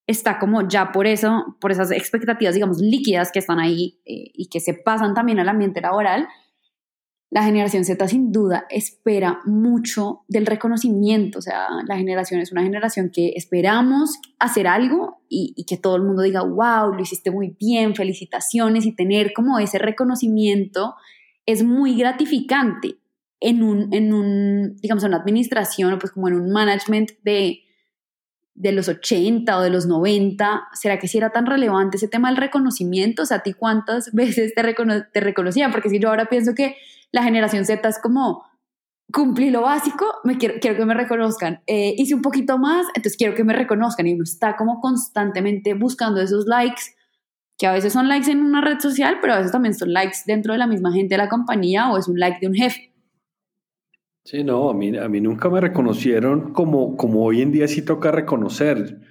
está 0.07 0.39
como 0.39 0.67
ya 0.67 0.91
por 0.91 1.07
eso, 1.07 1.57
por 1.61 1.71
esas 1.71 1.91
expectativas, 1.91 2.53
digamos, 2.53 2.79
líquidas 2.79 3.31
que 3.31 3.39
están 3.39 3.59
ahí 3.59 3.99
eh, 4.05 4.31
y 4.33 4.49
que 4.49 4.59
se 4.59 4.73
pasan 4.73 5.13
también 5.13 5.39
al 5.39 5.49
ambiente 5.49 5.81
laboral, 5.81 6.27
la 7.33 7.43
generación 7.43 7.83
Z 7.83 8.07
sin 8.07 8.31
duda 8.31 8.67
espera 8.69 9.41
mucho 9.45 10.21
del 10.27 10.45
reconocimiento, 10.45 11.39
o 11.39 11.41
sea, 11.41 11.65
la 11.87 11.97
generación 11.97 12.39
es 12.39 12.51
una 12.51 12.61
generación 12.61 13.09
que 13.09 13.33
esperamos 13.35 14.19
hacer 14.37 14.67
algo 14.67 15.23
y, 15.29 15.65
que 15.67 15.77
todo 15.77 15.95
el 15.95 16.03
mundo 16.03 16.21
diga, 16.21 16.43
wow, 16.43 16.93
lo 16.93 17.01
hiciste 17.01 17.31
muy 17.31 17.57
bien, 17.59 17.95
felicitaciones 17.95 18.85
y 18.85 18.95
tener 18.95 19.33
como 19.33 19.57
ese 19.57 19.79
reconocimiento 19.79 20.93
es 21.47 21.63
muy 21.63 21.97
gratificante 21.97 22.97
en 23.39 23.63
un, 23.63 23.91
en 23.91 24.13
un 24.13 24.75
digamos, 24.75 25.03
en 25.03 25.09
una 25.09 25.17
administración 25.17 25.91
o 25.91 25.97
pues 25.97 26.11
como 26.11 26.27
en 26.27 26.35
un 26.35 26.51
management 26.51 27.13
de, 27.23 27.61
de 28.53 28.71
los 28.73 28.87
80 28.87 29.57
o 29.57 29.61
de 29.63 29.71
los 29.71 29.87
90, 29.87 30.67
¿será 30.73 30.99
que 30.99 31.07
si 31.07 31.17
era 31.17 31.31
tan 31.31 31.47
relevante 31.47 31.97
ese 31.97 32.07
tema 32.07 32.29
del 32.29 32.37
reconocimiento? 32.37 33.23
O 33.23 33.25
sea, 33.25 33.37
¿a 33.37 33.43
ti 33.43 33.53
cuántas 33.53 34.11
veces 34.13 34.53
te, 34.53 34.75
te 35.11 35.19
reconocían? 35.19 35.71
Porque 35.71 35.89
si 35.89 35.97
yo 35.97 36.09
ahora 36.09 36.27
pienso 36.27 36.53
que 36.53 36.75
la 37.13 37.23
generación 37.23 37.63
Z 37.63 37.87
es 37.87 37.99
como, 37.99 38.43
cumplí 39.11 39.51
lo 39.51 39.61
básico, 39.61 40.05
me 40.23 40.37
quiero, 40.37 40.55
quiero 40.59 40.75
que 40.75 40.85
me 40.85 40.95
reconozcan. 40.95 41.61
Eh, 41.67 41.93
hice 41.97 42.15
un 42.15 42.23
poquito 42.23 42.57
más, 42.57 42.87
entonces 42.95 43.15
quiero 43.15 43.35
que 43.35 43.43
me 43.43 43.53
reconozcan. 43.53 44.07
Y 44.07 44.13
uno 44.15 44.23
está 44.23 44.57
como 44.57 44.81
constantemente 44.81 45.75
buscando 45.75 46.19
esos 46.19 46.47
likes, 46.47 46.81
que 47.57 47.67
a 47.67 47.71
veces 47.71 47.93
son 47.93 48.09
likes 48.09 48.29
en 48.31 48.41
una 48.41 48.61
red 48.61 48.79
social, 48.79 49.19
pero 49.21 49.33
a 49.33 49.37
veces 49.37 49.51
también 49.51 49.75
son 49.75 49.93
likes 49.93 50.17
dentro 50.25 50.53
de 50.53 50.59
la 50.59 50.67
misma 50.67 50.91
gente 50.91 51.13
de 51.13 51.19
la 51.19 51.29
compañía 51.29 51.91
o 51.91 51.97
es 51.97 52.07
un 52.07 52.19
like 52.19 52.39
de 52.41 52.47
un 52.47 52.55
jefe. 52.55 52.91
Sí, 54.25 54.43
no, 54.43 54.69
a 54.69 54.73
mí, 54.73 54.97
a 54.97 55.07
mí 55.07 55.21
nunca 55.21 55.49
me 55.49 55.61
reconocieron 55.61 56.51
como, 56.53 56.97
como 56.97 57.23
hoy 57.23 57.41
en 57.41 57.51
día 57.51 57.67
sí 57.67 57.83
toca 57.83 58.11
reconocer. 58.11 59.01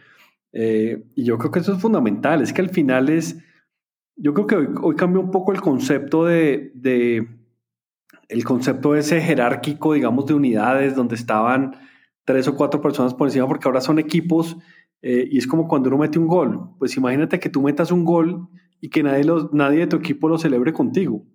Eh, 0.52 1.04
y 1.14 1.24
yo 1.24 1.38
creo 1.38 1.52
que 1.52 1.60
eso 1.60 1.74
es 1.74 1.80
fundamental, 1.80 2.42
es 2.42 2.52
que 2.52 2.62
al 2.62 2.70
final 2.70 3.08
es, 3.08 3.38
yo 4.16 4.34
creo 4.34 4.46
que 4.46 4.56
hoy, 4.56 4.68
hoy 4.82 4.96
cambió 4.96 5.20
un 5.20 5.30
poco 5.30 5.52
el 5.52 5.60
concepto 5.60 6.24
de, 6.24 6.72
de 6.74 7.41
el 8.32 8.44
concepto 8.44 8.96
ese 8.96 9.20
jerárquico, 9.20 9.92
digamos, 9.92 10.24
de 10.24 10.32
unidades 10.32 10.96
donde 10.96 11.16
estaban 11.16 11.76
tres 12.24 12.48
o 12.48 12.56
cuatro 12.56 12.80
personas 12.80 13.12
por 13.12 13.28
encima, 13.28 13.46
porque 13.46 13.68
ahora 13.68 13.82
son 13.82 13.98
equipos 13.98 14.56
eh, 15.02 15.28
y 15.30 15.36
es 15.36 15.46
como 15.46 15.68
cuando 15.68 15.90
uno 15.90 15.98
mete 15.98 16.18
un 16.18 16.28
gol. 16.28 16.70
Pues 16.78 16.96
imagínate 16.96 17.38
que 17.38 17.50
tú 17.50 17.60
metas 17.60 17.92
un 17.92 18.06
gol 18.06 18.48
y 18.80 18.88
que 18.88 19.02
nadie, 19.02 19.26
nadie 19.52 19.80
de 19.80 19.86
tu 19.86 19.96
equipo 19.96 20.28
lo 20.28 20.38
celebre 20.38 20.72
contigo. 20.72 21.26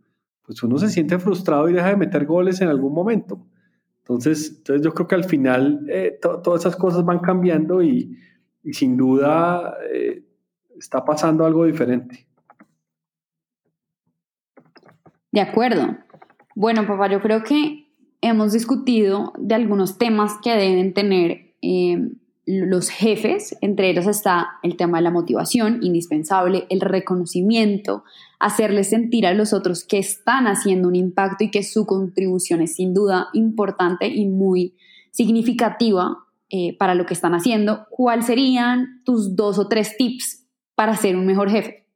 Pues 0.41 0.63
uno 0.63 0.79
se 0.79 0.89
siente 0.89 1.19
frustrado 1.19 1.69
y 1.69 1.73
deja 1.73 1.89
de 1.89 1.97
meter 1.97 2.25
goles 2.25 2.61
en 2.61 2.69
algún 2.69 2.93
momento. 2.93 3.45
Entonces, 3.99 4.55
entonces 4.57 4.83
yo 4.83 4.93
creo 4.93 5.07
que 5.07 5.15
al 5.15 5.25
final 5.25 5.85
eh, 5.89 6.17
todas 6.19 6.61
esas 6.61 6.75
cosas 6.77 7.05
van 7.05 7.19
cambiando 7.19 7.83
y, 7.83 8.17
sin 8.71 8.97
duda 8.97 9.77
eh, 9.93 10.23
está 10.75 11.05
pasando 11.05 11.45
algo 11.45 11.65
diferente. 11.65 12.25
De 15.31 15.41
acuerdo. 15.41 16.06
Bueno, 16.59 16.87
papá, 16.87 17.07
yo 17.07 17.21
creo 17.21 17.43
que 17.43 17.85
hemos 18.19 18.51
discutido 18.51 19.31
de 19.37 19.53
algunos 19.53 19.99
temas 19.99 20.37
que 20.43 20.55
deben 20.55 20.91
tener 20.91 21.53
eh, 21.61 21.99
los 22.47 22.89
jefes. 22.89 23.55
Entre 23.61 23.91
ellos 23.91 24.07
está 24.07 24.47
el 24.63 24.75
tema 24.75 24.97
de 24.97 25.03
la 25.03 25.11
motivación, 25.11 25.77
indispensable, 25.83 26.65
el 26.71 26.81
reconocimiento, 26.81 28.03
hacerles 28.39 28.89
sentir 28.89 29.27
a 29.27 29.35
los 29.35 29.53
otros 29.53 29.83
que 29.83 29.99
están 29.99 30.47
haciendo 30.47 30.87
un 30.87 30.95
impacto 30.95 31.43
y 31.43 31.51
que 31.51 31.61
su 31.61 31.85
contribución 31.85 32.61
es 32.61 32.73
sin 32.73 32.91
duda 32.95 33.27
importante 33.33 34.07
y 34.07 34.25
muy 34.25 34.73
significativa 35.11 36.25
eh, 36.49 36.75
para 36.75 36.95
lo 36.95 37.05
que 37.05 37.13
están 37.13 37.35
haciendo. 37.35 37.85
¿Cuáles 37.91 38.25
serían 38.25 39.03
tus 39.05 39.35
dos 39.35 39.59
o 39.59 39.67
tres 39.67 39.95
tips 39.95 40.47
para 40.73 40.95
ser 40.95 41.17
un 41.17 41.27
mejor 41.27 41.51
jefe? 41.51 41.86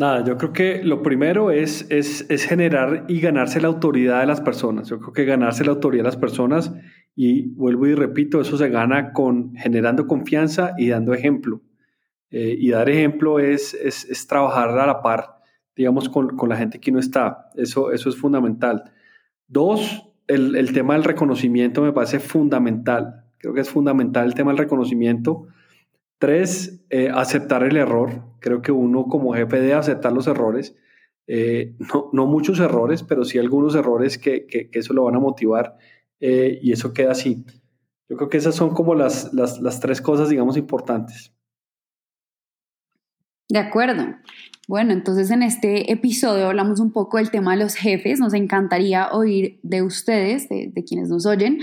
Nada, 0.00 0.24
yo 0.24 0.38
creo 0.38 0.54
que 0.54 0.82
lo 0.82 1.02
primero 1.02 1.50
es, 1.50 1.86
es, 1.90 2.24
es, 2.30 2.46
generar 2.46 3.04
y 3.06 3.20
ganarse 3.20 3.60
la 3.60 3.68
autoridad 3.68 4.20
de 4.20 4.26
las 4.26 4.40
personas. 4.40 4.88
Yo 4.88 4.98
creo 4.98 5.12
que 5.12 5.26
ganarse 5.26 5.62
la 5.62 5.72
autoridad 5.72 6.04
de 6.04 6.08
las 6.08 6.16
personas, 6.16 6.72
y 7.14 7.50
vuelvo 7.50 7.86
y 7.86 7.94
repito, 7.94 8.40
eso 8.40 8.56
se 8.56 8.70
gana 8.70 9.12
con 9.12 9.54
generando 9.56 10.06
confianza 10.06 10.72
y 10.78 10.88
dando 10.88 11.12
ejemplo. 11.12 11.60
Eh, 12.30 12.56
y 12.58 12.70
dar 12.70 12.88
ejemplo 12.88 13.40
es, 13.40 13.74
es, 13.74 14.08
es, 14.08 14.26
trabajar 14.26 14.70
a 14.70 14.86
la 14.86 15.02
par, 15.02 15.42
digamos, 15.76 16.08
con, 16.08 16.34
con, 16.34 16.48
la 16.48 16.56
gente 16.56 16.80
que 16.80 16.92
no 16.92 16.98
está. 16.98 17.50
Eso, 17.54 17.92
eso 17.92 18.08
es 18.08 18.16
fundamental. 18.16 18.84
Dos, 19.48 20.08
el, 20.28 20.56
el 20.56 20.72
tema 20.72 20.94
del 20.94 21.04
reconocimiento 21.04 21.82
me 21.82 21.92
parece 21.92 22.20
fundamental. 22.20 23.26
Creo 23.36 23.52
que 23.52 23.60
es 23.60 23.68
fundamental 23.68 24.24
el 24.24 24.32
tema 24.32 24.50
del 24.52 24.58
reconocimiento 24.60 25.48
Tres, 26.20 26.84
eh, 26.90 27.08
aceptar 27.08 27.62
el 27.62 27.78
error. 27.78 28.22
Creo 28.40 28.60
que 28.60 28.72
uno 28.72 29.06
como 29.06 29.32
jefe 29.32 29.58
debe 29.58 29.72
aceptar 29.72 30.12
los 30.12 30.26
errores. 30.26 30.76
Eh, 31.26 31.76
no, 32.12 32.26
muchos 32.26 32.60
errores, 32.60 33.02
pero 33.02 33.24
sí 33.24 33.38
algunos 33.38 33.74
errores 33.74 34.18
que, 34.18 34.68
eso 34.72 34.92
lo 34.92 35.04
van 35.04 35.14
a 35.14 35.18
motivar 35.18 35.78
eh, 36.20 36.58
y 36.60 36.72
eso 36.72 36.92
queda 36.92 37.12
así. 37.12 37.46
Yo 38.06 38.18
creo 38.18 38.28
que 38.28 38.36
esas 38.36 38.54
son 38.54 38.74
como 38.74 38.94
las, 38.94 39.32
las, 39.32 39.80
tres 39.80 40.02
cosas, 40.02 40.28
digamos, 40.28 40.58
importantes. 40.58 41.32
De 43.48 43.58
acuerdo. 43.58 44.04
Bueno, 44.68 44.92
entonces 44.92 45.30
en 45.30 45.42
este 45.42 45.90
episodio 45.90 46.48
hablamos 46.48 46.80
un 46.80 46.92
poco 46.92 47.16
del 47.16 47.30
tema 47.30 47.52
de 47.52 47.64
los 47.64 47.76
jefes. 47.76 48.20
Nos 48.20 48.34
encantaría 48.34 49.08
oír 49.10 49.58
de 49.62 49.80
ustedes, 49.80 50.50
de, 50.50 50.70
de 50.70 50.84
quienes 50.84 51.08
nos 51.08 51.24
oyen, 51.24 51.60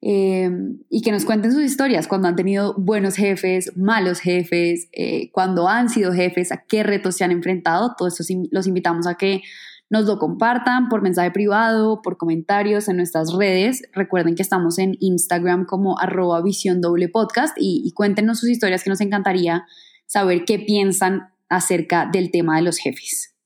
Em, 0.00 0.78
y 0.88 1.02
que 1.02 1.10
nos 1.10 1.24
cuenten 1.24 1.52
sus 1.52 1.62
historias 1.62 2.06
cuando 2.06 2.28
han 2.28 2.36
tenido 2.36 2.74
buenos 2.78 3.16
jefes, 3.16 3.76
malos 3.76 4.20
jefes, 4.20 4.88
eh, 4.92 5.30
cuando 5.32 5.68
han 5.68 5.88
sido 5.88 6.12
jefes, 6.12 6.52
a 6.52 6.64
qué 6.68 6.84
retos 6.84 7.16
se 7.16 7.24
han 7.24 7.32
enfrentado. 7.32 7.94
Todo 7.96 8.08
eso 8.08 8.22
los 8.50 8.66
invitamos 8.66 9.06
a 9.06 9.16
que 9.16 9.42
nos 9.90 10.04
lo 10.04 10.18
compartan 10.18 10.88
por 10.88 11.02
mensaje 11.02 11.30
privado, 11.30 12.02
por 12.02 12.16
comentarios 12.16 12.88
en 12.88 12.98
nuestras 12.98 13.32
redes. 13.32 13.82
Recuerden 13.92 14.34
que 14.34 14.42
estamos 14.42 14.78
en 14.78 14.96
Instagram 15.00 15.64
como 15.64 15.98
arroba 15.98 16.42
visión 16.42 16.80
doble 16.80 17.08
podcast 17.08 17.56
y 17.58 17.90
cuéntenos 17.92 18.38
sus 18.38 18.50
historias 18.50 18.84
que 18.84 18.90
nos 18.90 19.00
encantaría 19.00 19.66
saber 20.06 20.44
qué 20.44 20.58
piensan 20.58 21.32
acerca 21.48 22.08
del 22.10 22.30
tema 22.30 22.56
de 22.56 22.62
los 22.62 22.78
jefes. 22.78 23.37